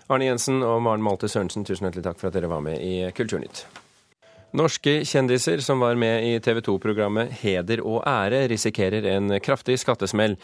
Arne 0.08 0.24
Jensen 0.24 0.62
og 0.64 0.80
Maren 0.80 1.04
Malte 1.04 1.28
Sørensen, 1.28 1.66
tusen 1.68 1.84
hjertelig 1.84 2.06
takk 2.06 2.20
for 2.20 2.30
at 2.30 2.38
dere 2.38 2.48
var 2.48 2.64
med 2.64 2.80
i 2.80 3.10
Kulturnytt. 3.12 3.66
Norske 4.56 5.02
kjendiser 5.04 5.60
som 5.60 5.82
var 5.84 5.98
med 6.00 6.24
i 6.24 6.30
TV 6.40 6.62
2-programmet 6.64 7.34
Heder 7.42 7.82
og 7.84 7.98
ære, 8.08 8.46
risikerer 8.48 9.04
en 9.10 9.34
kraftig 9.44 9.76
skattesmell. 9.82 10.38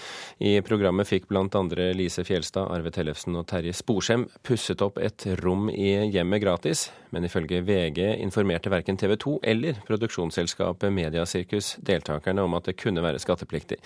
I 0.45 0.59
programmet 0.67 1.09
fikk 1.09 1.25
blant 1.31 1.57
andre 1.57 1.87
Lise 1.97 2.27
Fjelstad, 2.29 2.69
Arve 2.69 2.93
Tellefsen 2.93 3.41
og 3.41 3.47
Terje 3.49 3.73
Sporsem 3.73 4.27
pusset 4.45 4.85
opp 4.85 5.01
et 5.01 5.25
rom 5.41 5.71
i 5.73 5.95
hjemmet 6.13 6.45
gratis, 6.45 6.91
men 7.17 7.25
ifølge 7.25 7.63
VG 7.65 8.03
informerte 8.19 8.69
verken 8.69 9.01
TV 9.01 9.17
2 9.25 9.39
eller 9.55 9.81
produksjonsselskapet 9.89 10.93
Mediasirkus 10.93 11.79
deltakerne 11.81 12.45
om 12.45 12.61
at 12.61 12.69
det 12.69 12.77
kunne 12.85 13.01
være 13.01 13.25
skattepliktig. 13.25 13.81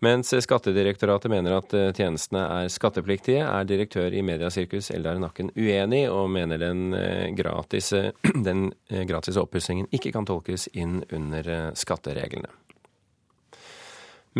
Mens 0.00 0.32
Skattedirektoratet 0.32 1.28
mener 1.28 1.58
at 1.58 1.74
eh, 1.76 1.90
tjenestene 1.92 2.46
er 2.62 2.70
skattepliktige, 2.72 3.44
er 3.44 3.66
direktør 3.68 4.14
i 4.16 4.22
Mediasirkus 4.24 4.88
Eldar 4.94 5.18
Nakken 5.20 5.50
uenig, 5.52 6.06
og 6.08 6.30
mener 6.32 6.60
den 6.60 6.94
eh, 6.96 7.28
gratis, 7.36 7.92
den 8.48 8.70
eh, 8.88 9.04
gratis 9.08 9.36
oppussingen 9.40 9.90
ikke 9.92 10.14
kan 10.16 10.28
tolkes 10.28 10.70
inn 10.72 11.02
under 11.12 11.74
skattereglene. 11.76 12.48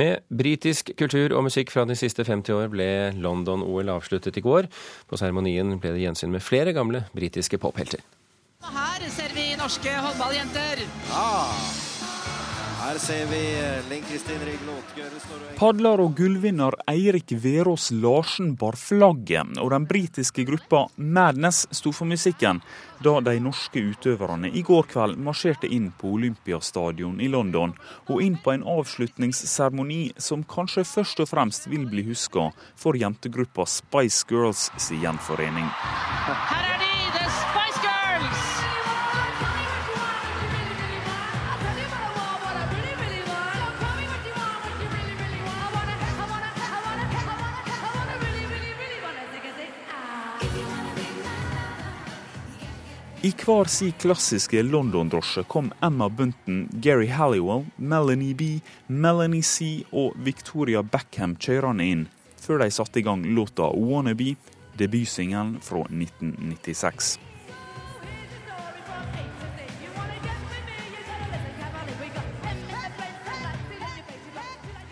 Med 0.01 0.23
britisk 0.31 0.95
kultur 0.97 1.35
og 1.35 1.45
musikk 1.49 1.75
fra 1.75 1.85
de 1.85 1.99
siste 1.99 2.25
50 2.25 2.57
år 2.57 2.73
ble 2.73 2.89
London-OL 3.21 3.91
avsluttet 3.99 4.39
i 4.39 4.45
går. 4.45 4.71
På 5.11 5.19
seremonien 5.19 5.75
ble 5.83 5.93
det 5.97 6.07
gjensyn 6.07 6.33
med 6.33 6.47
flere 6.47 6.73
gamle 6.73 7.05
britiske 7.13 7.59
pophelter. 7.61 8.01
Her 8.71 9.07
ser 9.13 9.35
vi 9.35 9.51
norske 9.59 9.93
håndballjenter. 10.07 10.87
Ah. 11.11 11.90
Her 12.81 12.99
ser 12.99 13.27
vi 13.29 13.41
eh, 13.61 13.89
Linn 13.91 14.05
Kristin 14.09 14.41
Riglot 14.41 14.95
Padler 15.59 16.01
og 16.01 16.15
gullvinner 16.17 16.73
Eirik 16.89 17.35
Verås 17.43 17.91
Larsen 17.93 18.55
bar 18.57 18.79
flagget, 18.81 19.59
og 19.61 19.69
den 19.75 19.85
britiske 19.91 20.47
gruppa 20.49 20.87
Madness 20.97 21.67
sto 21.77 21.93
for 21.93 22.09
musikken 22.09 22.63
da 23.05 23.19
de 23.25 23.37
norske 23.45 23.83
utøverne 23.85 24.49
i 24.57 24.65
går 24.65 24.89
kveld 24.95 25.21
marsjerte 25.21 25.69
inn 25.69 25.91
på 26.01 26.15
Olympiastadion 26.17 27.21
i 27.21 27.29
London, 27.29 27.75
og 28.09 28.25
inn 28.25 28.41
på 28.41 28.55
en 28.57 28.65
avslutningsseremoni 28.65 30.03
som 30.17 30.45
kanskje 30.49 30.89
først 30.89 31.21
og 31.21 31.33
fremst 31.35 31.69
vil 31.69 31.85
bli 31.89 32.09
huska 32.09 32.49
for 32.81 32.97
jentegruppa 32.97 33.69
Spice 33.69 34.25
Girls 34.29 34.71
sin 34.81 35.05
gjenforening. 35.05 35.69
Her 35.69 36.65
er 36.65 36.79
de! 36.81 36.90
I 53.23 53.35
hver 53.37 53.69
si 53.69 53.91
klassiske 53.93 54.63
London-drosje 54.63 55.43
kom 55.45 55.67
Emma 55.85 56.09
Bunton, 56.09 56.69
Gary 56.73 57.07
Halliwell, 57.07 57.67
Melanie 57.77 58.35
B, 58.35 58.45
Melanie 58.87 59.43
C 59.43 59.83
og 59.93 60.15
Victoria 60.17 60.81
Beckham 60.81 61.35
kjørende 61.37 61.85
inn, 61.85 62.07
før 62.41 62.63
de 62.63 62.71
satte 62.73 63.03
i 63.03 63.05
gang 63.05 63.27
låta 63.37 63.67
'Wannabe', 63.77 64.39
debutsingelen 64.81 65.59
fra 65.61 65.83
1996. 65.91 67.19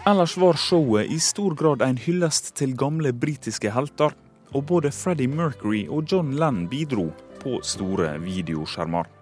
Ellers 0.05 0.37
var 0.37 0.57
showet 0.57 1.09
i 1.09 1.19
stor 1.19 1.55
grad 1.55 1.81
en 1.83 1.97
hyllest 1.97 2.55
til 2.55 2.77
gamle 2.77 3.13
britiske 3.13 3.71
helter, 3.71 4.13
og 4.53 4.67
både 4.67 4.93
Freddie 4.93 5.29
Mercury 5.29 5.87
og 5.89 6.13
John 6.13 6.37
Lenn 6.37 6.69
bidro 6.69 7.09
på 7.43 7.61
store 7.63 8.17
videoskjermer. 8.23 9.19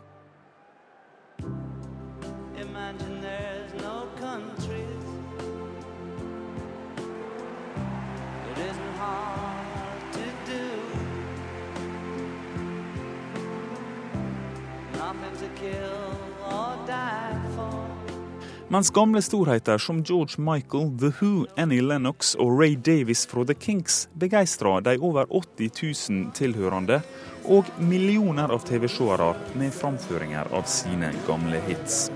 Mens 18.69 18.91
gamle 18.91 19.23
storheter 19.23 19.79
som 19.79 20.03
George 20.05 20.43
Michael, 20.43 20.91
The 20.99 21.13
Who, 21.21 21.47
Annie 21.57 21.81
Lennox 21.81 22.35
og 22.35 22.59
Ray 22.61 22.75
Davis 22.75 23.23
fra 23.27 23.45
The 23.47 23.55
Kinks 23.55 24.09
begeistra 24.13 24.81
de 24.81 24.99
over 24.99 25.25
80 25.31 26.11
000 26.11 26.33
tilhørende 26.35 26.99
og 27.47 27.69
millioner 27.79 28.53
av 28.53 28.65
TV-seere 28.67 29.33
med 29.59 29.75
framføringer 29.75 30.53
av 30.55 30.67
sine 30.71 31.13
gamle 31.27 31.61
hits. 31.69 32.07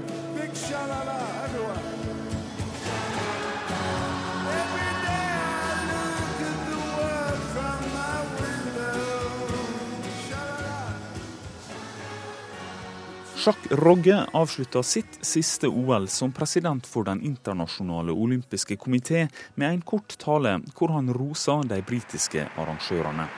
Jacques 13.40 13.72
Rogge 13.72 14.26
avslutta 14.32 14.82
sitt 14.82 15.18
siste 15.24 15.68
OL 15.68 16.08
som 16.08 16.32
president 16.32 16.86
for 16.86 17.04
Den 17.08 17.22
internasjonale 17.24 18.12
olympiske 18.12 18.76
komité 18.76 19.28
med 19.54 19.70
en 19.70 19.80
kort 19.80 20.18
tale 20.20 20.58
hvor 20.76 20.92
han 20.92 21.08
rosa 21.14 21.62
de 21.64 21.80
britiske 21.82 22.44
arrangørene. 22.56 23.30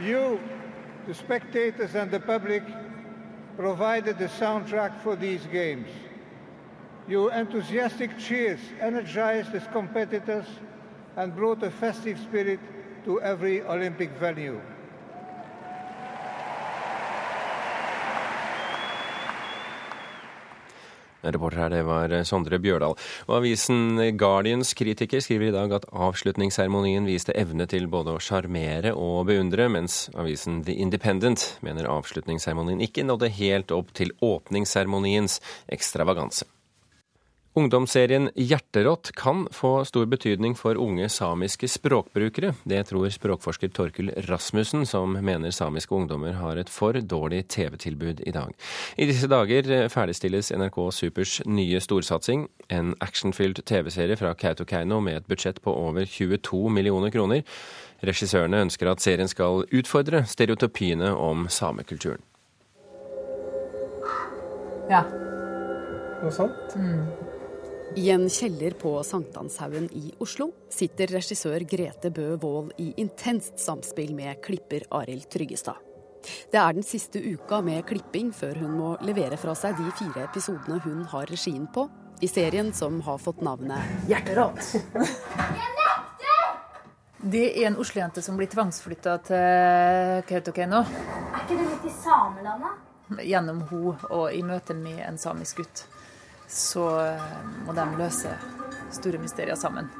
You, 0.00 0.40
the 1.06 1.14
spectators 1.14 1.94
and 1.94 2.10
the 2.10 2.20
public, 2.20 2.62
provided 3.56 4.18
the 4.18 4.26
soundtrack 4.26 5.00
for 5.00 5.16
these 5.16 5.46
games. 5.46 5.88
Your 7.08 7.32
enthusiastic 7.32 8.18
cheers 8.18 8.60
energized 8.80 9.52
the 9.52 9.60
competitors 9.60 10.46
and 11.16 11.34
brought 11.34 11.62
a 11.62 11.70
festive 11.70 12.18
spirit 12.18 12.60
to 13.04 13.20
every 13.22 13.62
Olympic 13.62 14.10
venue. 14.12 14.60
Reporter 21.34 21.64
her, 21.64 21.74
det 21.74 21.82
var 21.86 22.12
Sondre 22.28 22.60
Bjørdal. 22.62 22.96
Og 23.26 23.36
Avisen 23.40 23.98
Guardians 24.18 24.72
kritiker 24.78 25.22
skriver 25.24 25.50
i 25.50 25.54
dag 25.54 25.72
at 25.78 25.88
avslutningsseremonien 25.92 27.08
viste 27.08 27.34
evne 27.36 27.68
til 27.70 27.88
både 27.90 28.16
å 28.16 28.22
sjarmere 28.22 28.94
og 28.94 29.26
beundre, 29.30 29.68
mens 29.72 30.06
avisen 30.16 30.62
The 30.66 30.76
Independent 30.82 31.48
mener 31.66 31.90
avslutningsseremonien 31.90 32.84
ikke 32.84 33.06
nådde 33.06 33.32
helt 33.38 33.74
opp 33.74 33.94
til 33.96 34.14
åpningsseremoniens 34.24 35.40
ekstravaganse. 35.72 36.46
Ungdomsserien 37.56 38.30
Hjerterått 38.34 39.12
kan 39.16 39.46
få 39.50 39.84
stor 39.84 40.04
betydning 40.06 40.52
for 40.54 40.76
unge 40.76 41.08
samiske 41.08 41.68
språkbrukere. 41.72 42.50
Det 42.68 42.82
tror 42.90 43.08
språkforsker 43.08 43.70
Torkil 43.72 44.10
Rasmussen, 44.26 44.82
som 44.86 45.14
mener 45.24 45.54
samiske 45.56 45.94
ungdommer 45.96 46.34
har 46.36 46.60
et 46.60 46.68
for 46.68 46.92
dårlig 47.00 47.46
TV-tilbud 47.48 48.20
i 48.28 48.34
dag. 48.36 48.52
I 49.00 49.06
disse 49.08 49.30
dager 49.32 49.88
ferdigstilles 49.88 50.52
NRK 50.52 50.76
Supers 50.92 51.38
nye 51.48 51.80
storsatsing, 51.80 52.44
en 52.68 52.92
actionfylt 53.00 53.62
TV-serie 53.64 54.18
fra 54.20 54.34
Kautokeino 54.36 55.00
med 55.00 55.22
et 55.22 55.30
budsjett 55.32 55.62
på 55.64 55.72
over 55.72 56.04
22 56.04 56.60
millioner 56.68 57.14
kroner. 57.14 57.40
Regissørene 58.04 58.60
ønsker 58.66 58.90
at 58.92 59.00
serien 59.00 59.32
skal 59.32 59.64
utfordre 59.72 60.26
stereotypiene 60.28 61.14
om 61.16 61.48
samekulturen. 61.48 62.20
Ja. 64.92 65.06
Noe 66.20 66.36
sånt? 66.36 66.76
Mm. 66.76 67.32
I 67.96 68.10
en 68.10 68.30
kjeller 68.30 68.70
på 68.70 69.02
Sankthanshaugen 69.02 69.86
i 69.92 70.10
Oslo 70.20 70.50
sitter 70.68 71.08
regissør 71.16 71.62
Grete 71.64 72.10
Bø 72.12 72.34
Wold 72.42 72.74
i 72.76 72.90
intenst 73.00 73.56
samspill 73.62 74.12
med 74.14 74.36
klipper 74.44 74.84
Arild 74.98 75.24
Tryggestad. 75.32 75.80
Det 76.52 76.60
er 76.60 76.76
den 76.76 76.84
siste 76.84 77.22
uka 77.24 77.62
med 77.64 77.86
klipping 77.88 78.34
før 78.36 78.60
hun 78.60 78.76
må 78.76 78.90
levere 79.00 79.40
fra 79.40 79.54
seg 79.56 79.80
de 79.80 79.88
fire 79.96 80.26
episodene 80.26 80.76
hun 80.84 81.08
har 81.08 81.24
regien 81.32 81.64
på, 81.72 81.86
i 82.20 82.28
serien 82.28 82.68
som 82.76 83.00
har 83.08 83.16
fått 83.16 83.40
navnet 83.40 83.80
Hjerterått. 84.12 84.76
Det 87.26 87.46
er 87.48 87.70
en 87.70 87.80
Oslo-jente 87.80 88.20
som 88.22 88.36
blir 88.36 88.52
tvangsflytta 88.52 89.16
til 89.24 90.20
Kautokeino. 90.28 90.84
Er 90.84 91.40
ikke 91.46 91.56
det 91.56 91.72
litt 91.72 91.88
i 91.88 91.96
samelandet? 91.96 92.76
Gjennom 93.24 93.64
hun 93.72 94.08
og 94.12 94.34
i 94.36 94.44
møte 94.44 94.76
med 94.76 95.00
en 95.08 95.16
samisk 95.18 95.64
gutt 95.64 95.86
så 96.48 96.86
må 97.66 97.74
de 97.76 97.86
løse 97.98 98.32
store 98.94 99.18
mysterier 99.22 99.58
sammen. 99.58 99.90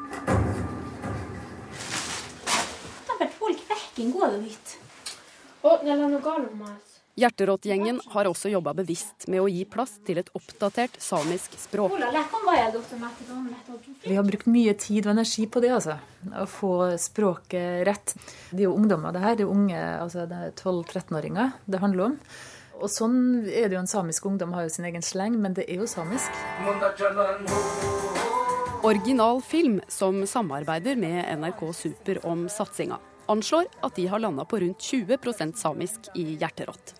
Hjerterått-gjengen 7.16 8.00
har 8.12 8.28
også 8.28 8.50
jobba 8.52 8.74
bevisst 8.76 9.24
med 9.32 9.40
å 9.40 9.46
gi 9.48 9.62
plass 9.64 9.94
til 10.04 10.20
et 10.20 10.28
oppdatert 10.36 10.98
samisk 11.00 11.54
språk. 11.56 11.94
Vi 14.04 14.18
har 14.18 14.26
brukt 14.26 14.50
mye 14.52 14.74
tid 14.76 15.06
og 15.08 15.14
energi 15.14 15.46
på 15.48 15.62
det, 15.64 15.70
altså. 15.78 15.96
Å 16.28 16.44
få 16.50 16.74
språket 17.00 17.86
rett. 17.88 18.12
Det 18.50 18.60
er 18.60 18.68
jo 18.68 18.74
ungdommer, 18.76 19.16
det 19.16 19.24
her. 19.24 19.38
Det 19.38 19.46
er 19.46 19.54
unge, 19.54 19.80
altså 19.80 20.26
det 20.28 20.42
er 20.44 20.52
12-13-åringer 20.52 21.56
det 21.64 21.80
handler 21.80 22.10
om. 22.10 22.18
Og 22.76 22.90
sånn 22.92 23.46
er 23.48 23.70
det 23.70 23.76
jo 23.76 23.82
en 23.82 23.88
samisk 23.88 24.26
ungdom 24.28 24.52
har 24.52 24.66
jo 24.66 24.74
sin 24.74 24.86
egen 24.88 25.04
sleng, 25.04 25.38
men 25.40 25.54
det 25.56 25.64
er 25.70 25.80
jo 25.80 25.88
samisk. 25.88 26.28
Original 28.86 29.40
Film, 29.42 29.80
som 29.88 30.20
samarbeider 30.28 31.00
med 31.00 31.24
NRK 31.40 31.64
Super 31.74 32.20
om 32.28 32.44
satsinga, 32.52 33.00
anslår 33.32 33.66
at 33.82 33.96
de 33.96 34.06
har 34.12 34.22
landa 34.22 34.44
på 34.44 34.60
rundt 34.62 34.84
20% 34.84 35.56
samisk 35.58 36.12
i 36.14 36.36
Hjerterått. 36.36 36.94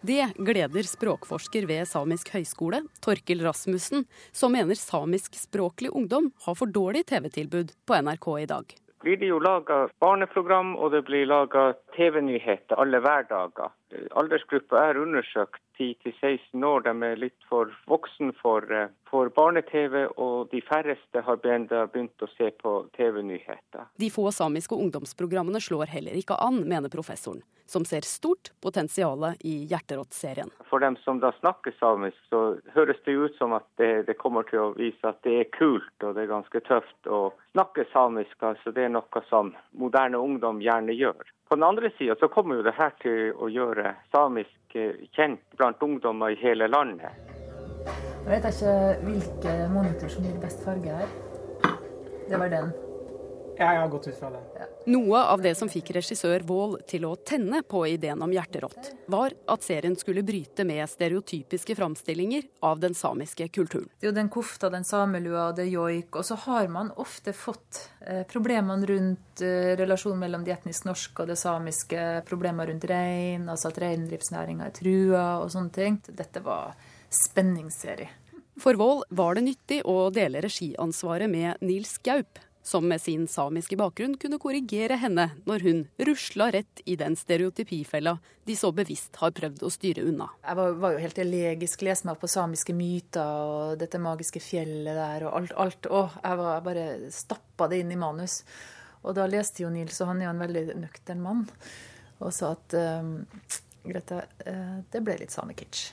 Det 0.00 0.30
gleder 0.38 0.86
språkforsker 0.88 1.66
ved 1.68 1.84
Samisk 1.90 2.30
høgskole, 2.32 2.80
Torkil 3.04 3.44
Rasmussen, 3.44 4.06
som 4.32 4.54
mener 4.56 4.78
samiskspråklig 4.80 5.92
ungdom 5.92 6.32
har 6.46 6.56
for 6.58 6.72
dårlig 6.72 7.04
TV-tilbud 7.10 7.74
på 7.86 8.00
NRK 8.00 8.30
i 8.40 8.48
dag 8.48 8.78
blir 9.00 9.16
det 9.16 9.30
jo 9.30 9.38
laga 9.42 9.86
barneprogram 10.02 10.74
og 10.76 10.92
det 10.92 11.04
blir 11.08 11.26
laga 11.26 11.72
TV-nyheter 11.96 12.78
alle 12.80 13.00
hverdager. 13.04 13.72
Aldersgruppa 14.20 14.82
er 14.90 15.00
undersøkt 15.00 15.62
10-16 15.78 16.64
år. 16.64 16.82
De 16.84 17.06
er 17.06 17.20
litt 17.20 17.46
for 17.48 17.70
voksen 17.88 18.32
for, 18.42 18.66
eh, 18.72 18.88
for 19.10 19.30
barne-TV, 19.30 20.06
og 20.16 20.50
de 20.50 20.60
færreste 20.60 21.22
har 21.22 21.36
begynt 21.36 22.22
å 22.22 22.28
se 22.36 22.50
på 22.50 22.90
TV-nyheter. 22.96 23.86
De 23.96 24.10
få 24.10 24.30
samiske 24.32 24.74
ungdomsprogrammene 24.74 25.60
slår 25.60 25.86
heller 25.86 26.12
ikke 26.12 26.36
an, 26.40 26.68
mener 26.68 26.88
professoren, 26.88 27.42
som 27.66 27.84
ser 27.84 28.00
stort 28.00 28.50
potensial 28.60 29.34
i 29.40 29.66
Hjerterått-serien. 29.70 30.50
For 30.68 30.80
dem 30.80 30.96
som 31.04 31.20
da 31.20 31.32
snakker 31.40 31.72
samisk, 31.78 32.18
så 32.28 32.58
høres 32.74 32.96
det 33.04 33.12
ut 33.12 33.36
som 33.36 33.52
at 33.52 33.66
det, 33.76 34.06
det, 34.06 34.18
kommer 34.18 34.42
til 34.42 34.58
å 34.58 34.74
vise 34.76 35.04
at 35.04 35.22
det 35.22 35.40
er 35.40 35.50
kult 35.56 36.02
og 36.02 36.14
det 36.14 36.26
er 36.26 36.34
ganske 36.34 36.60
tøft 36.60 37.06
å 37.06 37.32
snakke 37.52 37.84
samisk. 37.92 38.42
altså 38.42 38.70
Det 38.72 38.84
er 38.84 38.92
noe 38.92 39.22
som 39.28 39.54
moderne 39.72 40.18
ungdom 40.18 40.60
gjerne 40.62 40.92
gjør. 40.92 41.22
På 41.48 41.56
den 41.56 41.64
andre 41.64 41.90
sida 41.98 42.16
så 42.20 42.28
kommer 42.28 42.58
jo 42.58 42.66
det 42.66 42.76
her 42.76 42.92
til 43.02 43.32
å 43.32 43.48
gjøre 43.48 43.94
samisk 44.12 44.76
eh, 44.76 45.06
kjent 45.16 45.40
blant 45.56 45.82
ungdommer 45.82 46.34
i 46.34 46.40
hele 46.42 46.68
landet. 46.68 47.14
Jeg 48.24 48.28
vet 48.28 48.50
ikke 48.50 48.74
hvilke 49.06 49.54
monitor 49.72 50.12
som 50.12 50.28
gir 50.28 50.36
best 50.42 50.64
farge 50.66 51.00
her. 51.00 51.16
Det 52.28 52.36
var 52.36 52.52
den. 52.52 52.87
Jeg 53.58 53.78
har 53.80 53.88
gått 53.90 54.06
ut 54.06 54.18
fra 54.18 54.30
det. 54.30 54.40
Ja. 54.54 54.66
Noe 54.94 55.20
av 55.32 55.42
det 55.42 55.50
som 55.58 55.68
fikk 55.70 55.90
regissør 55.96 56.44
Wold 56.46 56.84
til 56.88 57.02
å 57.08 57.16
tenne 57.26 57.64
på 57.66 57.80
ideen 57.90 58.22
om 58.22 58.30
Hjerterått, 58.32 58.92
var 59.10 59.34
at 59.50 59.66
serien 59.66 59.96
skulle 59.98 60.22
bryte 60.22 60.62
med 60.68 60.84
stereotypiske 60.88 61.74
framstillinger 61.74 62.46
av 62.64 62.78
den 62.78 62.94
samiske 62.94 63.48
kulturen. 63.50 63.88
Det 63.98 64.06
er 64.06 64.12
jo 64.12 64.18
den 64.20 64.30
kofta, 64.30 64.70
den 64.70 64.86
samelua 64.86 65.48
og 65.48 65.58
det 65.58 65.66
joik. 65.72 66.20
Og 66.20 66.28
så 66.28 66.38
har 66.46 66.70
man 66.70 66.92
ofte 67.02 67.34
fått 67.34 67.82
eh, 68.06 68.22
problemene 68.30 68.86
rundt 68.86 69.42
eh, 69.42 69.74
relasjonen 69.80 70.22
mellom 70.22 70.46
det 70.46 70.54
etnisk 70.54 70.86
norske 70.86 71.24
og 71.24 71.32
det 71.32 71.40
samiske, 71.42 72.06
problemer 72.30 72.70
rundt 72.70 72.86
rein, 72.86 73.50
altså 73.50 73.72
at 73.72 73.82
reindriftsnæringa 73.82 74.70
er 74.70 74.78
trua 74.78 75.26
og 75.42 75.50
sånne 75.56 75.74
ting. 75.74 75.98
Dette 76.14 76.44
var 76.46 76.78
spenningsserie. 77.10 78.08
For 78.58 78.74
Wold 78.74 79.04
var 79.14 79.36
det 79.38 79.44
nyttig 79.46 79.82
å 79.86 80.08
dele 80.10 80.40
regiansvaret 80.42 81.30
med 81.30 81.60
Nils 81.62 81.92
Gaup, 82.02 82.40
som 82.68 82.84
med 82.88 83.00
sin 83.00 83.24
samiske 83.30 83.76
bakgrunn 83.80 84.18
kunne 84.20 84.38
korrigere 84.42 84.98
henne 85.00 85.30
når 85.48 85.64
hun 85.64 85.82
rusla 86.04 86.50
rett 86.52 86.82
i 86.84 86.98
den 87.00 87.16
stereotypifella 87.16 88.18
de 88.48 88.56
så 88.56 88.70
bevisst 88.76 89.16
har 89.20 89.32
prøvd 89.36 89.64
å 89.64 89.70
styre 89.72 90.04
unna. 90.08 90.28
Jeg 90.44 90.58
var, 90.60 90.76
var 90.82 90.94
jo 90.94 91.02
helt 91.02 91.20
elegisk, 91.22 91.84
leste 91.88 92.08
meg 92.08 92.20
på 92.20 92.30
samiske 92.30 92.76
myter 92.76 93.24
og 93.24 93.78
dette 93.80 94.00
magiske 94.00 94.42
fjellet 94.44 94.96
der 94.96 95.26
og 95.28 95.38
alt. 95.40 95.54
alt. 95.64 95.88
Å, 95.88 96.02
jeg, 96.22 96.40
var, 96.40 96.50
jeg 96.54 96.66
bare 96.68 96.86
stappa 97.14 97.68
det 97.72 97.82
inn 97.82 97.92
i 97.96 98.00
manus. 98.00 98.42
Og 99.04 99.14
da 99.16 99.28
leste 99.30 99.64
jo 99.64 99.72
Nils, 99.72 100.00
og 100.02 100.10
han 100.12 100.22
er 100.22 100.28
jo 100.28 100.34
en 100.34 100.42
veldig 100.42 100.64
nøktern 100.82 101.20
mann, 101.22 101.44
og 102.18 102.32
sa 102.34 102.52
at 102.56 102.74
um, 103.00 103.12
Grete, 103.88 104.24
uh, 104.44 104.80
det 104.90 105.00
ble 105.04 105.14
litt 105.20 105.32
samekitsch. 105.32 105.92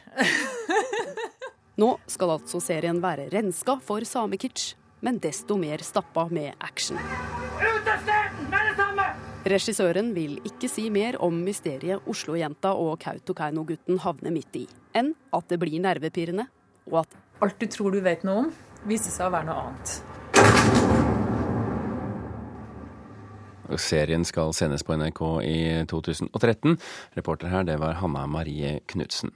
Nå 1.82 1.92
skal 2.10 2.34
altså 2.38 2.60
serien 2.64 3.00
være 3.04 3.30
renska 3.32 3.78
for 3.84 4.04
samekitsch, 4.08 4.74
men 5.06 5.20
desto 5.22 5.58
mer 5.62 5.84
stappa 5.86 6.26
med 6.34 6.58
action. 6.66 6.98
Regissøren 9.46 10.10
vil 10.16 10.40
ikke 10.50 10.66
si 10.72 10.88
mer 10.90 11.20
om 11.22 11.36
mysteriet 11.46 12.02
Oslo-jenta 12.10 12.72
og 12.82 12.98
Kautokeino-gutten 13.04 14.02
havner 14.02 14.34
midt 14.34 14.58
i, 14.58 14.64
enn 14.98 15.14
at 15.38 15.46
det 15.52 15.60
blir 15.62 15.78
nervepirrende, 15.84 16.48
og 16.90 17.04
at 17.04 17.14
alt 17.46 17.62
du 17.62 17.68
tror 17.70 17.94
du 17.94 18.02
vet 18.02 18.26
noe 18.26 18.48
om, 18.48 18.52
viser 18.90 19.14
seg 19.14 19.30
å 19.30 19.36
være 19.36 19.46
noe 19.52 19.60
annet. 19.68 19.88
Serien 23.82 24.26
skal 24.26 24.54
sendes 24.58 24.86
på 24.86 24.98
NRK 24.98 25.22
i 25.46 25.86
2013. 25.90 26.78
Reporter 27.18 27.54
her, 27.54 27.66
det 27.70 27.78
var 27.82 27.98
Hanna 28.02 28.26
Marie 28.30 28.80
Knutsen. 28.90 29.34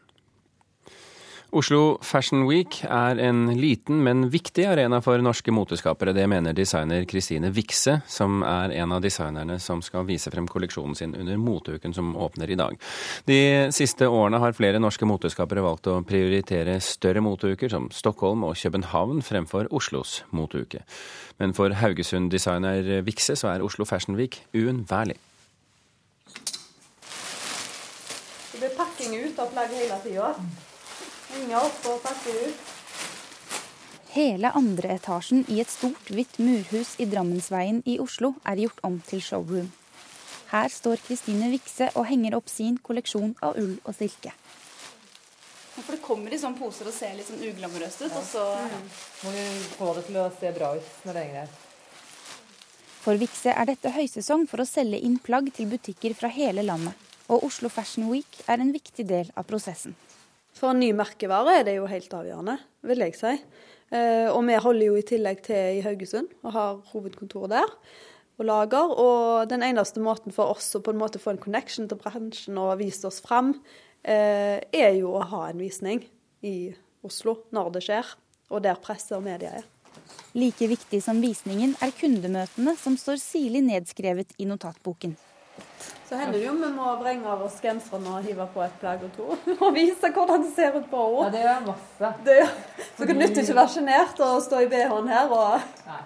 Oslo 1.50 1.98
Fashion 2.06 2.44
Week 2.46 2.84
er 2.86 3.18
en 3.26 3.48
liten, 3.58 4.04
men 4.06 4.28
viktig 4.30 4.68
arena 4.70 5.00
for 5.02 5.18
norske 5.26 5.50
moteskapere. 5.50 6.14
Det 6.14 6.28
mener 6.30 6.54
designer 6.54 7.08
Kristine 7.10 7.50
Vikse, 7.50 7.96
som 8.06 8.44
er 8.46 8.76
en 8.78 8.94
av 8.94 9.02
designerne 9.02 9.58
som 9.64 9.82
skal 9.82 10.06
vise 10.06 10.30
frem 10.30 10.46
kolleksjonen 10.46 10.94
sin 11.00 11.16
under 11.18 11.42
moteuken 11.42 11.96
som 11.98 12.14
åpner 12.14 12.54
i 12.54 12.60
dag. 12.60 12.78
De 13.26 13.40
siste 13.74 14.06
årene 14.06 14.44
har 14.44 14.54
flere 14.54 14.84
norske 14.84 15.10
moteskapere 15.10 15.66
valgt 15.66 15.90
å 15.90 15.98
prioritere 16.06 16.78
større 16.86 17.26
moteuker 17.26 17.74
som 17.74 17.90
Stockholm 17.90 18.46
og 18.46 18.54
København 18.62 19.26
fremfor 19.26 19.74
Oslos 19.74 20.20
moteuke. 20.30 20.86
Men 21.42 21.58
for 21.58 21.74
Haugesund-designer 21.82 23.02
Vikse 23.10 23.34
så 23.40 23.56
er 23.56 23.66
Oslo 23.66 23.90
Fashion 23.90 24.22
Week 24.22 24.44
uunnværlig. 24.54 25.18
Det 28.54 28.62
blir 28.62 28.76
pakking 28.78 29.24
ut 29.24 29.40
av 29.40 29.56
plagg 29.56 29.80
hele 29.82 30.04
tida. 30.06 30.36
Og 31.30 32.06
ut. 32.28 32.70
Hele 34.10 34.50
andre 34.58 34.96
etasjen 34.96 35.44
i 35.48 35.60
et 35.62 35.70
stort, 35.70 36.10
hvitt 36.10 36.40
murhus 36.42 36.96
i 36.98 37.06
Drammensveien 37.06 37.84
i 37.86 38.00
Oslo 38.02 38.34
er 38.50 38.58
gjort 38.64 38.82
om 38.84 38.98
til 39.06 39.22
showroom. 39.22 39.70
Her 40.50 40.72
står 40.74 40.98
Kristine 41.06 41.52
Vikse 41.54 41.92
og 41.94 42.08
henger 42.10 42.34
opp 42.40 42.50
sin 42.50 42.80
kolleksjon 42.82 43.36
av 43.46 43.60
ull 43.62 43.76
og 43.84 43.94
silke. 43.94 44.34
For 45.76 45.94
det 45.94 46.02
kommer 46.04 46.34
i 46.34 46.42
sånne 46.42 46.58
poser 46.58 46.90
og 46.90 46.96
ser 46.98 47.14
litt 47.16 47.30
sånn 47.30 47.46
uglamorøst 47.46 48.02
ut, 48.02 48.18
og 48.18 48.26
så 48.26 48.46
mm. 48.58 48.90
Må 49.24 49.32
du 49.36 49.70
få 49.78 49.94
det 49.96 50.08
til 50.10 50.18
å 50.20 50.28
se 50.40 50.52
bra 50.58 50.74
ut 50.76 51.06
når 51.06 51.14
det 51.14 51.26
henger 51.28 51.42
her. 51.44 51.54
For 53.00 53.22
Vikse 53.22 53.54
er 53.54 53.70
dette 53.70 53.94
høysesong 53.96 54.50
for 54.50 54.66
å 54.66 54.68
selge 54.68 55.00
inn 55.06 55.22
plagg 55.24 55.54
til 55.56 55.70
butikker 55.72 56.18
fra 56.18 56.34
hele 56.34 56.66
landet. 56.66 56.98
Og 57.30 57.46
Oslo 57.46 57.70
Fashion 57.70 58.10
Week 58.10 58.42
er 58.50 58.58
en 58.58 58.74
viktig 58.74 59.06
del 59.08 59.30
av 59.38 59.46
prosessen. 59.48 59.94
For 60.60 60.74
en 60.74 60.82
ny 60.84 60.92
merkevare 60.96 61.60
er 61.60 61.68
det 61.68 61.78
jo 61.78 61.88
helt 61.88 62.14
avgjørende, 62.14 62.58
vil 62.90 63.04
jeg 63.06 63.16
si. 63.16 63.34
Eh, 63.96 64.28
og 64.28 64.44
vi 64.46 64.60
holder 64.60 64.86
jo 64.90 64.98
i 65.00 65.06
tillegg 65.08 65.42
til 65.48 65.80
i 65.80 65.84
Haugesund 65.86 66.30
og 66.44 66.54
har 66.54 66.82
hovedkontoret 66.92 67.54
der 67.56 67.72
og 68.40 68.48
lager. 68.48 68.92
Og 68.92 69.50
den 69.52 69.64
eneste 69.66 70.04
måten 70.04 70.36
for 70.36 70.52
oss 70.56 70.74
å 70.76 70.84
på 70.84 70.94
en 70.94 71.00
måte 71.00 71.22
få 71.22 71.34
en 71.34 71.42
connection 71.42 71.88
til 71.90 72.00
bransjen 72.02 72.60
og 72.60 72.78
vise 72.82 73.08
oss 73.08 73.22
fram, 73.24 73.56
eh, 74.04 74.60
er 74.60 74.94
jo 75.00 75.16
å 75.16 75.26
ha 75.32 75.48
en 75.50 75.64
visning 75.64 76.04
i 76.44 76.74
Oslo 77.04 77.46
når 77.56 77.74
det 77.78 77.86
skjer, 77.88 78.16
og 78.52 78.64
der 78.64 78.76
presse 78.84 79.16
og 79.16 79.24
media 79.24 79.62
er. 79.62 79.68
Like 80.36 80.68
viktig 80.68 81.00
som 81.04 81.22
visningen 81.24 81.76
er 81.82 81.96
kundemøtene 81.96 82.76
som 82.78 82.98
står 83.00 83.18
sirlig 83.22 83.64
nedskrevet 83.66 84.36
i 84.38 84.46
notatboken. 84.46 85.16
Så 86.10 86.18
hender 86.18 86.40
det 86.40 86.46
jo 86.48 86.56
vi 86.58 86.70
må 86.74 86.94
vrenge 87.02 87.30
av 87.30 87.44
oss 87.46 87.60
genserne 87.62 88.16
og 88.18 88.26
hive 88.26 88.48
på 88.54 88.64
et 88.66 88.80
plagg 88.82 89.04
og 89.06 89.12
to. 89.18 89.28
Og 89.66 89.76
vise 89.76 90.10
hvordan 90.16 90.46
det 90.46 90.54
ser 90.56 90.74
ut 90.78 90.88
på 90.90 91.04
henne. 91.04 91.28
Ja, 91.28 91.34
det 91.36 91.44
gjør 91.44 91.68
masse. 91.68 92.14
Det, 92.26 92.40
så 92.98 93.10
det 93.10 93.18
nytter 93.20 93.44
ikke 93.44 93.56
å 93.58 93.60
være 93.62 93.74
sjenert 93.76 94.24
og 94.26 94.42
stå 94.48 94.64
i 94.66 94.72
BH-en 94.72 95.14
her 95.14 95.36
og 95.38 95.70
Nei. 95.90 96.02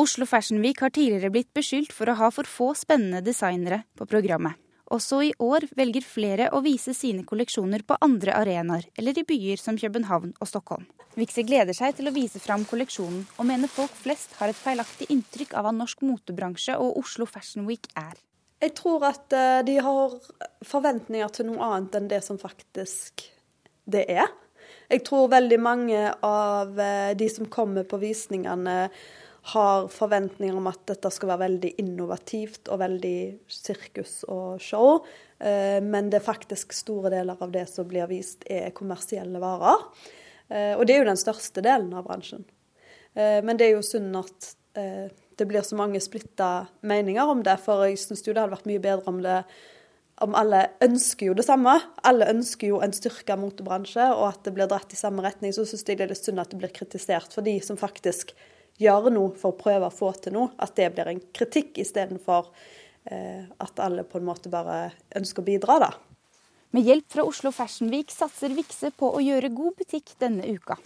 Oslo 0.00 0.24
Fashion 0.24 0.62
Week 0.64 0.80
har 0.80 0.88
tidligere 0.94 1.28
blitt 1.34 1.50
beskyldt 1.52 1.92
for 1.92 2.08
å 2.08 2.16
ha 2.16 2.30
for 2.32 2.48
få 2.48 2.70
spennende 2.78 3.20
designere 3.26 3.82
på 3.98 4.06
programmet. 4.08 4.56
Også 4.92 5.22
i 5.24 5.30
år 5.40 5.66
velger 5.76 6.04
flere 6.04 6.48
å 6.52 6.62
vise 6.64 6.94
sine 6.96 7.24
kolleksjoner 7.28 7.84
på 7.84 7.96
andre 8.04 8.34
arenaer 8.36 8.88
eller 8.98 9.20
i 9.20 9.24
byer 9.28 9.60
som 9.60 9.78
København 9.80 10.34
og 10.38 10.48
Stockholm. 10.48 10.84
Vikse 11.16 11.44
gleder 11.44 11.76
seg 11.76 11.96
til 11.98 12.08
å 12.08 12.14
vise 12.14 12.40
fram 12.40 12.64
kolleksjonen, 12.64 13.26
og 13.36 13.48
mener 13.48 13.68
folk 13.68 13.92
flest 14.00 14.32
har 14.38 14.48
et 14.48 14.56
feilaktig 14.56 15.10
inntrykk 15.12 15.52
av 15.58 15.66
hva 15.66 15.72
norsk 15.76 16.04
motebransje 16.08 16.78
og 16.80 16.96
Oslo 17.02 17.28
Fashion 17.28 17.68
Week 17.68 17.88
er. 17.92 18.16
Jeg 18.62 18.76
tror 18.78 19.02
at 19.08 19.34
eh, 19.34 19.60
de 19.66 19.78
har 19.82 20.14
forventninger 20.66 21.34
til 21.34 21.48
noe 21.50 21.66
annet 21.66 21.98
enn 21.98 22.06
det 22.12 22.20
som 22.22 22.38
faktisk 22.38 23.24
det 23.90 24.04
er. 24.12 24.30
Jeg 24.92 25.02
tror 25.08 25.32
veldig 25.32 25.58
mange 25.62 26.04
av 26.26 26.78
eh, 26.78 27.10
de 27.18 27.28
som 27.32 27.50
kommer 27.50 27.88
på 27.88 28.00
visningene, 28.02 28.86
har 29.50 29.88
forventninger 29.90 30.54
om 30.54 30.68
at 30.70 30.84
dette 30.86 31.10
skal 31.10 31.32
være 31.32 31.42
veldig 31.48 31.70
innovativt 31.82 32.68
og 32.70 32.78
veldig 32.78 33.16
sirkus 33.50 34.20
og 34.30 34.62
show. 34.62 35.00
Eh, 35.42 35.82
men 35.82 36.12
det 36.12 36.20
er 36.20 36.28
faktisk 36.28 36.76
store 36.76 37.10
deler 37.16 37.42
av 37.42 37.50
det 37.50 37.64
som 37.72 37.88
blir 37.90 38.06
vist, 38.12 38.46
er 38.46 38.70
kommersielle 38.76 39.42
varer. 39.42 39.82
Og 40.52 40.82
det 40.84 40.92
er 40.92 40.98
jo 41.00 41.08
den 41.08 41.16
største 41.16 41.62
delen 41.64 41.94
av 41.96 42.04
bransjen. 42.04 42.42
Men 43.16 43.56
det 43.56 43.70
er 43.70 43.70
jo 43.78 43.84
synd 43.86 44.18
at 44.18 44.48
det 45.42 45.50
blir 45.50 45.66
så 45.66 45.76
mange 45.78 46.00
splitta 46.00 46.68
meninger 46.86 47.28
om 47.28 47.42
det. 47.42 47.58
For 47.64 47.82
jeg 47.88 47.98
syns 47.98 48.22
det 48.22 48.36
hadde 48.36 48.52
vært 48.54 48.68
mye 48.70 48.82
bedre 48.82 49.10
om 49.10 49.22
det 49.24 49.42
om 50.22 50.36
alle 50.38 50.60
ønsker 50.84 51.30
jo 51.30 51.34
det 51.34 51.44
samme. 51.46 51.74
Alle 52.06 52.28
ønsker 52.30 52.70
jo 52.70 52.78
en 52.84 52.94
styrka 52.94 53.34
motebransje, 53.40 54.04
og 54.14 54.28
at 54.28 54.44
det 54.46 54.52
blir 54.54 54.68
dratt 54.70 54.92
i 54.94 54.98
samme 54.98 55.24
retning. 55.24 55.54
Så 55.54 55.64
syns 55.66 55.82
jeg 55.88 55.98
det 55.98 56.06
er 56.06 56.12
litt 56.12 56.22
synd 56.22 56.38
at 56.42 56.52
det 56.52 56.60
blir 56.60 56.70
kritisert 56.74 57.34
for 57.34 57.42
de 57.46 57.56
som 57.64 57.80
faktisk 57.80 58.30
gjør 58.82 59.10
noe 59.12 59.34
for 59.38 59.52
å 59.52 59.58
prøve 59.58 59.88
å 59.88 59.94
få 59.94 60.12
til 60.22 60.36
noe. 60.36 60.52
At 60.62 60.76
det 60.78 60.92
blir 60.94 61.10
en 61.10 61.22
kritikk 61.34 61.80
istedenfor 61.82 62.52
eh, 63.10 63.50
at 63.50 63.82
alle 63.82 64.06
på 64.06 64.20
en 64.20 64.28
måte 64.30 64.52
bare 64.52 64.92
ønsker 65.18 65.42
å 65.42 65.48
bidra, 65.48 65.80
da. 65.88 65.92
Med 66.72 66.86
hjelp 66.88 67.10
fra 67.12 67.26
Oslo 67.28 67.50
Fashion 67.52 67.90
Week 67.92 68.14
satser 68.14 68.54
Vikse 68.56 68.94
på 68.96 69.10
å 69.12 69.20
gjøre 69.20 69.52
god 69.52 69.74
butikk 69.82 70.14
denne 70.22 70.46
uka. 70.54 70.78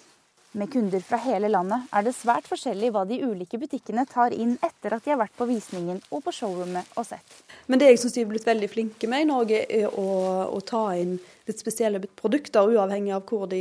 Med 0.56 0.70
kunder 0.72 1.02
fra 1.04 1.18
hele 1.20 1.50
landet 1.52 1.90
er 1.92 2.04
det 2.06 2.14
svært 2.16 2.46
forskjellig 2.48 2.88
hva 2.94 3.02
de 3.04 3.18
ulike 3.20 3.58
butikkene 3.60 4.06
tar 4.08 4.32
inn 4.32 4.54
etter 4.64 4.94
at 4.96 5.04
de 5.04 5.12
har 5.12 5.18
vært 5.20 5.34
på 5.36 5.44
visningen 5.50 5.98
og 6.08 6.22
på 6.24 6.32
showrommet 6.32 6.94
og 6.96 7.04
sett. 7.04 7.40
Men 7.68 7.82
det 7.82 7.90
jeg 7.90 7.98
syns 8.00 8.14
de 8.14 8.22
er 8.24 8.30
blitt 8.30 8.46
veldig 8.48 8.70
flinke 8.72 9.10
med 9.12 9.26
i 9.26 9.26
Norge, 9.28 9.58
er 9.68 9.92
å, 9.92 10.06
å, 10.48 10.60
ta 10.64 10.86
inn 10.96 11.18
litt 11.44 11.60
spesielle 11.60 12.00
produkter, 12.08 12.72
uavhengig 12.72 13.12
av 13.12 13.26
hvor 13.28 13.44
de 13.50 13.60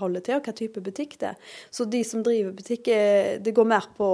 holder 0.00 0.24
til 0.26 0.40
og 0.40 0.48
hva 0.48 0.54
type 0.58 0.82
butikk 0.82 1.14
det 1.20 1.28
er. 1.30 1.52
Så 1.70 1.86
de 1.92 2.00
som 2.08 2.24
driver 2.26 2.56
butikk, 2.58 2.90
det 3.38 3.52
går 3.54 3.68
mer 3.70 3.86
på 3.94 4.08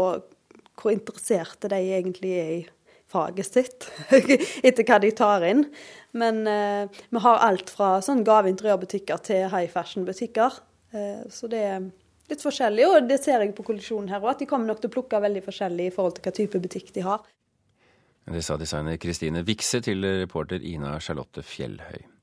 hvor 0.79 0.93
interesserte 0.93 1.71
de 1.73 1.79
egentlig 1.81 2.33
er 2.43 2.51
i 2.59 2.67
faget 3.09 3.49
sitt, 3.49 3.87
etter 4.69 4.85
hva 4.85 4.99
de 5.01 5.15
tar 5.17 5.47
inn. 5.49 5.65
Men 6.13 6.43
eh, 6.45 7.01
vi 7.09 7.25
har 7.25 7.41
alt 7.47 7.73
fra 7.73 7.95
sånn 8.05 8.21
gaveinteriørbutikker 8.29 9.25
til 9.31 9.49
high 9.49 9.73
fashion-butikker. 9.73 10.61
Eh, 10.93 11.25
så 11.33 11.49
det 11.49 11.65
er 11.71 11.89
litt 12.29 12.45
forskjellig, 12.45 12.87
og 12.89 13.09
det 13.09 13.21
ser 13.23 13.43
jeg 13.45 13.55
på 13.57 13.67
kollisjonen 13.71 14.13
her 14.13 14.23
òg, 14.23 14.35
at 14.35 14.45
de 14.45 14.51
kommer 14.51 14.71
nok 14.71 14.83
til 14.83 14.91
å 14.91 14.97
plukke 14.99 15.23
veldig 15.25 15.43
forskjellig 15.47 15.89
i 15.89 15.95
forhold 15.95 16.19
til 16.19 16.27
hva 16.27 16.35
type 16.37 16.61
butikk 16.65 16.93
de 16.97 17.07
har. 17.07 17.25
Det 18.29 18.45
sa 18.45 18.59
designer 18.61 18.99
Kristine 19.01 19.41
Vikse 19.47 19.81
til 19.81 20.05
reporter 20.05 20.61
Ina 20.61 20.99
Charlotte 21.01 21.41
Fjellhøy. 21.41 22.18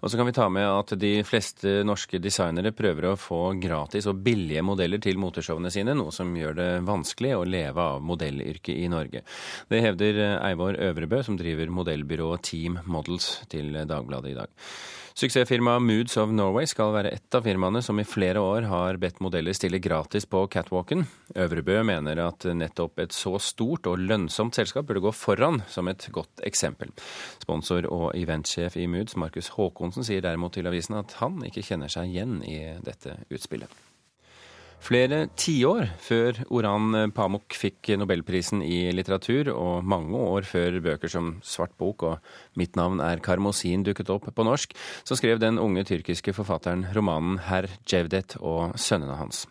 Og 0.00 0.10
så 0.10 0.18
kan 0.18 0.28
vi 0.28 0.34
ta 0.36 0.48
med 0.52 0.66
at 0.68 0.94
de 1.00 1.12
fleste 1.26 1.80
norske 1.86 2.20
designere 2.22 2.74
prøver 2.76 3.10
å 3.10 3.16
få 3.20 3.40
gratis 3.60 4.08
og 4.10 4.22
billige 4.24 4.64
modeller 4.66 5.02
til 5.02 5.20
moteshowene 5.20 5.72
sine, 5.72 5.96
noe 5.98 6.14
som 6.14 6.32
gjør 6.36 6.56
det 6.60 6.70
vanskelig 6.88 7.34
å 7.36 7.44
leve 7.48 7.88
av 7.96 8.04
modellyrket 8.04 8.76
i 8.76 8.88
Norge. 8.92 9.24
Det 9.70 9.82
hevder 9.84 10.22
Eivor 10.38 10.78
Øvrebø, 10.78 11.22
som 11.26 11.38
driver 11.40 11.72
modellbyrået 11.80 12.48
Team 12.50 12.80
Models 12.86 13.36
til 13.52 13.74
Dagbladet 13.84 14.34
i 14.34 14.40
dag. 14.40 14.50
Suksessfirmaet 15.20 15.82
Moods 15.82 16.14
of 16.16 16.30
Norway 16.32 16.64
skal 16.70 16.94
være 16.94 17.10
ett 17.12 17.34
av 17.34 17.44
firmaene 17.44 17.82
som 17.82 17.98
i 18.00 18.06
flere 18.08 18.40
år 18.40 18.64
har 18.70 18.96
bedt 19.02 19.18
modeller 19.20 19.52
stille 19.52 19.80
gratis 19.82 20.24
på 20.24 20.44
catwalken. 20.48 21.02
Øvrebø 21.34 21.82
mener 21.84 22.22
at 22.24 22.46
nettopp 22.56 23.02
et 23.02 23.12
så 23.12 23.34
stort 23.42 23.88
og 23.90 24.00
lønnsomt 24.00 24.56
selskap 24.56 24.86
burde 24.88 25.02
gå 25.04 25.12
foran 25.12 25.60
som 25.68 25.90
et 25.92 26.06
godt 26.14 26.40
eksempel. 26.46 26.94
Sponsor 27.42 27.90
og 27.90 28.14
eventsjef 28.16 28.78
i 28.80 28.86
Moods, 28.88 29.18
Markus 29.20 29.49
Håkonsen, 29.56 30.06
sier 30.06 30.22
derimot 30.24 30.54
til 30.56 30.68
avisen 30.70 30.98
at 31.00 31.16
han 31.20 31.40
ikke 31.46 31.64
kjenner 31.66 31.92
seg 31.92 32.10
igjen 32.12 32.40
i 32.46 32.58
dette 32.84 33.18
utspillet. 33.30 33.72
Flere 34.80 35.26
tiår 35.36 35.90
før 36.00 36.38
Oran 36.56 37.12
Pamuk 37.12 37.52
fikk 37.52 37.92
nobelprisen 38.00 38.62
i 38.64 38.88
litteratur, 38.96 39.50
og 39.52 39.84
mange 39.84 40.16
år 40.16 40.46
før 40.48 40.78
bøker 40.82 41.10
som 41.12 41.34
Svart 41.44 41.74
bok 41.78 42.06
og 42.08 42.30
Mitt 42.58 42.78
navn 42.80 43.02
er 43.04 43.20
Karmosin 43.22 43.84
dukket 43.84 44.08
opp 44.10 44.24
på 44.34 44.46
norsk, 44.46 44.72
så 45.04 45.18
skrev 45.18 45.38
den 45.42 45.60
unge 45.60 45.84
tyrkiske 45.86 46.32
forfatteren 46.34 46.86
romanen 46.96 47.36
Herr 47.44 47.68
Cevdet 47.84 48.38
og 48.40 48.72
sønnene 48.80 49.18
hans. 49.20 49.44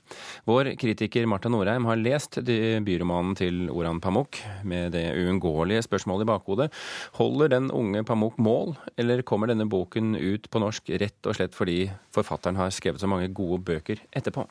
Vår 0.50 0.74
kritiker 0.82 1.30
Marta 1.30 1.52
Norheim 1.54 1.86
har 1.88 2.02
lest 2.02 2.42
debutromanen 2.44 3.38
til 3.38 3.68
Oran 3.70 4.02
Pamuk 4.02 4.42
med 4.66 4.96
det 4.98 5.12
uunngåelige 5.14 5.86
spørsmålet 5.86 6.26
i 6.26 6.32
bakhodet. 6.34 6.72
Holder 7.22 7.54
den 7.54 7.70
unge 7.70 8.02
Pamuk 8.04 8.42
mål, 8.42 8.74
eller 8.98 9.22
kommer 9.22 9.54
denne 9.54 9.70
boken 9.70 10.18
ut 10.18 10.50
på 10.50 10.64
norsk 10.66 10.90
rett 10.98 11.30
og 11.30 11.38
slett 11.38 11.54
fordi 11.56 11.84
forfatteren 12.18 12.58
har 12.58 12.74
skrevet 12.74 13.00
så 13.00 13.08
mange 13.12 13.30
gode 13.30 13.62
bøker 13.70 14.02
etterpå? 14.10 14.50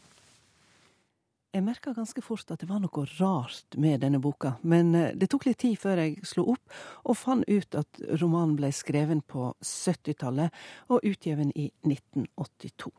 Jeg 1.49 1.65
merka 1.65 1.95
ganske 1.97 2.21
fort 2.21 2.51
at 2.53 2.61
det 2.61 2.67
var 2.69 2.83
noe 2.83 3.05
rart 3.17 3.77
med 3.81 4.03
denne 4.03 4.19
boka, 4.21 4.59
men 4.69 4.91
eh, 4.95 5.15
det 5.17 5.31
tok 5.33 5.47
litt 5.49 5.63
tid 5.63 5.79
før 5.81 6.03
jeg 6.03 6.27
slo 6.29 6.45
opp 6.53 6.75
og 7.09 7.17
fant 7.17 7.49
ut 7.49 7.79
at 7.81 8.01
romanen 8.21 8.53
ble 8.59 8.69
skreven 8.77 9.23
på 9.25 9.47
70-tallet 9.65 10.53
og 10.93 11.09
utgitt 11.09 11.41
i 11.57 11.71
1982. 11.89 12.93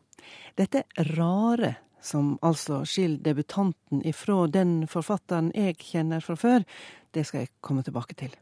Dette 0.58 0.84
rare, 1.14 1.76
som 2.02 2.40
altså 2.42 2.82
skiller 2.90 3.22
debutanten 3.30 4.02
ifra 4.10 4.42
den 4.50 4.80
forfatteren 4.90 5.54
jeg 5.54 5.78
kjenner 5.84 6.26
fra 6.26 6.40
før, 6.40 6.66
det 7.14 7.28
skal 7.30 7.46
jeg 7.46 7.54
komme 7.62 7.86
tilbake 7.86 8.18
til. 8.18 8.34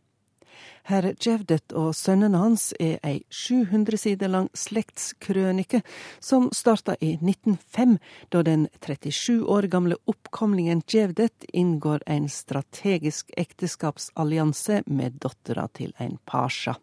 Herr 0.87 1.09
Jevdet 1.19 1.73
og 1.75 1.93
sønnen 1.95 2.35
hans 2.37 2.69
er 2.79 2.97
ei 3.03 3.21
700 3.29 3.99
sider 3.99 4.31
lang 4.31 4.47
slektskrønike 4.55 5.81
som 6.19 6.49
starta 6.55 6.95
i 7.01 7.13
1905, 7.19 7.97
da 8.31 8.43
den 8.47 8.67
37 8.79 9.43
år 9.43 9.69
gamle 9.71 9.99
oppkomlingen 10.07 10.83
Jevdet 10.87 11.47
inngår 11.53 12.05
en 12.07 12.29
strategisk 12.31 13.31
ekteskapsallianse 13.37 14.83
med 14.87 15.19
dattera 15.23 15.67
til 15.73 15.93
en 15.99 16.17
pasha. 16.25 16.77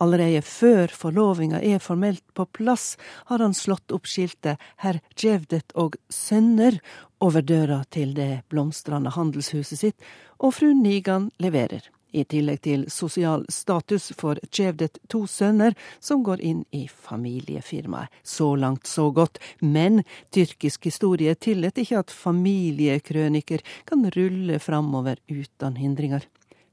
Allerede 0.00 0.40
før 0.42 0.88
forlovinga 0.96 1.60
er 1.60 1.78
formelt 1.78 2.24
på 2.34 2.46
plass, 2.56 2.96
har 3.28 3.42
han 3.44 3.54
slått 3.54 3.92
opp 3.92 4.08
skiltet 4.08 4.60
Herr 4.80 5.02
Jevdet 5.12 5.74
og 5.76 5.98
sønner 6.08 6.78
over 7.20 7.44
døra 7.44 7.82
til 7.92 8.14
det 8.16 8.46
blomstrende 8.48 9.12
handelshuset 9.12 9.82
sitt, 9.82 10.10
og 10.40 10.56
fru 10.56 10.72
Nigan 10.72 11.28
leverer. 11.38 11.84
I 12.12 12.24
tillegg 12.24 12.62
til 12.66 12.86
sosial 12.90 13.44
status 13.52 14.10
får 14.18 14.40
Cevdet 14.50 14.98
to 15.10 15.24
sønner 15.30 15.76
som 16.00 16.24
går 16.26 16.42
inn 16.42 16.64
i 16.74 16.86
familiefirmaet. 16.88 18.10
Så 18.22 18.54
langt, 18.56 18.86
så 18.86 19.10
godt, 19.14 19.38
men 19.60 20.02
tyrkisk 20.34 20.90
historie 20.90 21.34
tillater 21.34 21.84
ikke 21.84 22.02
at 22.02 22.14
familiekrøniker 22.14 23.64
kan 23.88 24.06
rulle 24.16 24.58
framover 24.62 25.22
uten 25.30 25.78
hindringer. 25.78 26.26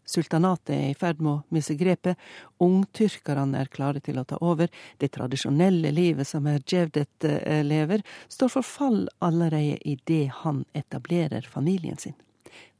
Sultanatet 0.07 0.71
er 0.71 0.91
i 0.93 0.95
ferd 0.95 1.19
med 1.19 1.31
å 1.33 1.39
miste 1.51 1.75
grepet, 1.75 2.15
ungtyrkerne 2.63 3.59
er 3.59 3.71
klare 3.71 3.99
til 3.99 4.21
å 4.21 4.23
ta 4.27 4.37
over, 4.39 4.71
det 5.03 5.09
tradisjonelle 5.17 5.91
livet 5.91 6.29
som 6.29 6.47
Jevdet 6.47 7.27
eh, 7.27 7.59
lever, 7.67 8.05
står 8.31 8.53
for 8.53 8.67
fall 8.67 9.01
allerede 9.19 9.81
idet 9.83 10.29
han 10.45 10.63
etablerer 10.71 11.43
familien 11.51 11.99
sin. 11.99 12.15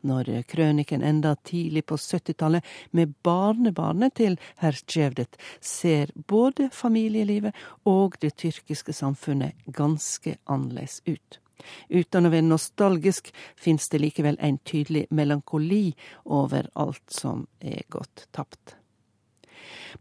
Når 0.08 0.30
krøniken 0.47 1.03
enda 1.03 1.34
tidlig 1.47 1.86
på 1.89 1.97
70-tallet 1.97 2.65
med 2.95 3.15
barnebarnet 3.25 4.15
til 4.19 4.38
herr 4.62 4.77
Cevdet 4.88 5.39
ser 5.62 6.13
både 6.30 6.69
familielivet 6.71 7.58
og 7.86 8.15
det 8.21 8.36
tyrkiske 8.38 8.93
samfunnet 8.93 9.58
ganske 9.67 10.38
annerledes 10.45 11.01
ut. 11.08 11.41
Uten 11.89 12.27
å 12.27 12.32
være 12.32 12.45
nostalgisk 12.47 13.32
fins 13.58 13.89
det 13.91 14.03
likevel 14.03 14.38
en 14.39 14.60
tydelig 14.63 15.08
melankoli 15.10 15.95
over 16.23 16.69
alt 16.75 17.06
som 17.12 17.47
er 17.60 17.84
gått 17.91 18.27
tapt. 18.32 18.77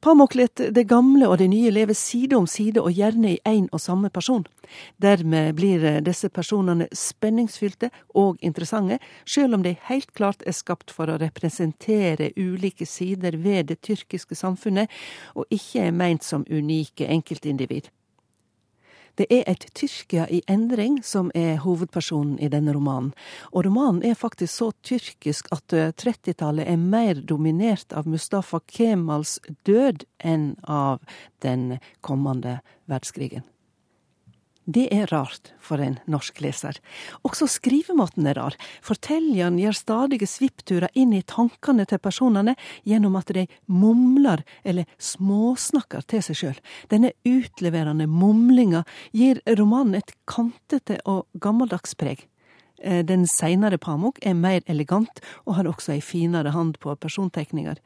Pamuklet 0.00 0.60
det 0.74 0.86
gamle 0.88 1.28
og 1.28 1.38
det 1.40 1.48
nye 1.50 1.70
lever 1.72 1.96
side 1.96 2.36
om 2.36 2.46
side 2.46 2.82
og 2.82 2.92
gjerne 2.92 3.34
i 3.34 3.40
én 3.48 3.68
og 3.72 3.80
samme 3.80 4.10
person. 4.10 4.46
Dermed 5.02 5.54
blir 5.56 6.00
disse 6.04 6.28
personene 6.28 6.88
spenningsfylte 6.92 7.90
og 8.14 8.38
interessante, 8.42 8.98
selv 9.26 9.54
om 9.54 9.62
de 9.62 9.76
helt 9.88 10.12
klart 10.14 10.42
er 10.46 10.56
skapt 10.56 10.90
for 10.90 11.10
å 11.10 11.18
representere 11.22 12.32
ulike 12.36 12.86
sider 12.86 13.38
ved 13.38 13.70
det 13.70 13.80
tyrkiske 13.86 14.34
samfunnet, 14.34 14.90
og 15.34 15.46
ikke 15.50 15.86
er 15.86 15.94
meint 15.94 16.24
som 16.24 16.46
unike 16.50 17.06
enkeltindivid. 17.06 17.90
Det 19.16 19.26
er 19.32 19.46
et 19.48 19.64
Tyrkia 19.76 20.26
i 20.28 20.42
endring 20.50 21.00
som 21.04 21.30
er 21.34 21.56
hovedpersonen 21.64 22.36
i 22.42 22.50
denne 22.52 22.74
romanen. 22.76 23.14
Og 23.52 23.64
romanen 23.64 24.04
er 24.04 24.18
faktisk 24.18 24.52
så 24.52 24.70
tyrkisk 24.84 25.48
at 25.56 25.72
30-tallet 25.72 26.68
er 26.68 26.80
mer 26.80 27.22
dominert 27.24 27.96
av 27.96 28.08
Mustafa 28.08 28.60
Kemals 28.68 29.38
død 29.68 30.04
enn 30.20 30.54
av 30.62 31.00
den 31.44 31.78
kommende 32.04 32.60
verdenskrigen. 32.84 33.46
Det 34.66 34.88
er 34.90 35.06
rart 35.12 35.52
for 35.62 35.78
en 35.78 36.00
norsk 36.10 36.40
leser. 36.42 36.80
Også 37.22 37.46
skrivemåten 37.46 38.26
er 38.26 38.34
rar. 38.34 38.56
Fortelleren 38.82 39.60
gjør 39.62 39.76
stadige 39.78 40.26
svippturer 40.26 40.90
inn 40.98 41.12
i 41.14 41.22
tankene 41.22 41.86
til 41.86 42.02
personene 42.02 42.56
gjennom 42.82 43.14
at 43.20 43.30
de 43.36 43.44
mumler 43.70 44.42
eller 44.66 44.90
småsnakker 44.98 46.02
til 46.10 46.24
seg 46.26 46.40
sjøl. 46.40 46.58
Denne 46.90 47.12
utleverende 47.22 48.08
mumlinga 48.10 48.82
gir 49.14 49.38
romanen 49.46 50.00
et 50.00 50.10
kantete 50.26 50.98
og 51.06 51.28
gammeldags 51.38 51.94
preg. 51.94 52.26
Eh, 52.82 53.04
den 53.06 53.22
seinere 53.30 53.78
Pamuk 53.78 54.18
er 54.26 54.34
mer 54.34 54.66
elegant 54.66 55.22
og 55.44 55.60
har 55.60 55.70
også 55.70 55.94
ei 55.94 56.02
finere 56.02 56.50
hand 56.58 56.80
på 56.82 56.98
persontegninger. 56.98 57.78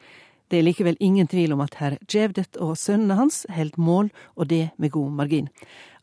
Det 0.51 0.59
er 0.59 0.67
likevel 0.67 0.97
ingen 0.99 1.29
tvil 1.31 1.53
om 1.55 1.61
at 1.63 1.77
herr 1.79 2.01
Jevdet 2.11 2.57
og 2.59 2.75
sønnene 2.81 3.21
hans 3.21 3.45
holder 3.55 3.79
mål, 3.79 4.09
og 4.35 4.49
det 4.51 4.71
med 4.83 4.91
god 4.97 5.13
margin. 5.21 5.53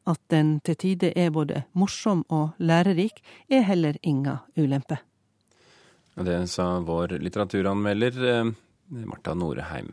At 0.08 0.22
den 0.32 0.58
til 0.64 0.78
tider 0.80 1.14
er 1.20 1.34
både 1.36 1.66
morsom 1.76 2.24
og 2.32 2.56
lærerik, 2.64 3.20
er 3.52 3.66
heller 3.68 4.00
inga 4.04 4.40
ulempe. 4.58 5.02
Det 6.18 6.40
sa 6.50 6.80
vår 6.82 7.20
litteraturanmelder 7.22 8.22
eh, 8.32 8.52
Marta 9.06 9.36
Noreheim. 9.38 9.92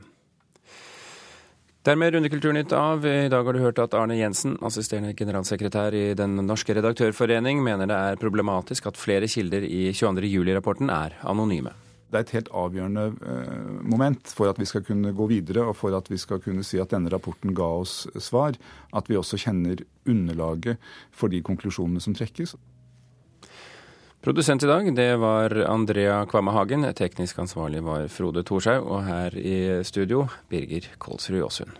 Dermed 1.84 2.14
runder 2.14 2.32
Kulturnytt 2.32 2.72
av. 2.72 3.04
I 3.04 3.28
dag 3.28 3.44
har 3.44 3.52
du 3.52 3.60
hørt 3.60 3.80
at 3.82 3.92
Arne 3.98 4.16
Jensen, 4.16 4.54
assisterende 4.64 5.12
generalsekretær 5.18 5.92
i 5.92 6.04
Den 6.16 6.38
norske 6.46 6.78
redaktørforening, 6.78 7.60
mener 7.60 7.90
det 7.90 7.98
er 7.98 8.20
problematisk 8.22 8.88
at 8.88 8.96
flere 8.96 9.28
kilder 9.28 9.66
i 9.68 9.90
22. 9.92 10.30
juli-rapporten 10.30 10.88
er 10.88 11.18
anonyme 11.28 11.74
det 12.14 12.20
er 12.20 12.26
et 12.28 12.36
helt 12.36 12.52
avgjørende 12.54 13.06
eh, 13.26 13.80
moment 13.90 14.30
for 14.30 14.50
at 14.50 14.60
vi 14.60 14.68
skal 14.70 14.84
kunne 14.86 15.10
gå 15.16 15.26
videre, 15.32 15.66
og 15.66 15.74
for 15.76 15.96
at 15.98 16.10
vi 16.10 16.18
skal 16.20 16.42
kunne 16.44 16.62
si 16.66 16.78
at 16.78 16.94
denne 16.94 17.10
rapporten 17.12 17.54
ga 17.56 17.66
oss 17.82 18.04
svar, 18.22 18.54
at 18.94 19.10
vi 19.10 19.18
også 19.18 19.40
kjenner 19.46 19.82
underlaget 20.06 20.78
for 21.10 21.32
de 21.32 21.42
konklusjonene 21.42 22.02
som 22.02 22.14
trekkes. 22.14 22.54
Produsent 24.24 24.62
i 24.64 24.68
dag 24.70 24.86
det 24.96 25.10
var 25.20 25.52
Andrea 25.68 26.22
Kvamme 26.24 26.54
Hagen. 26.56 26.86
Teknisk 26.96 27.42
ansvarlig 27.42 27.82
var 27.84 28.06
Frode 28.08 28.40
Thorshaug. 28.40 28.86
Og 28.88 29.04
her 29.04 29.36
i 29.36 29.84
studio 29.84 30.24
Birger 30.48 30.94
Kolsrud 30.96 31.42
Jåsund. 31.42 31.76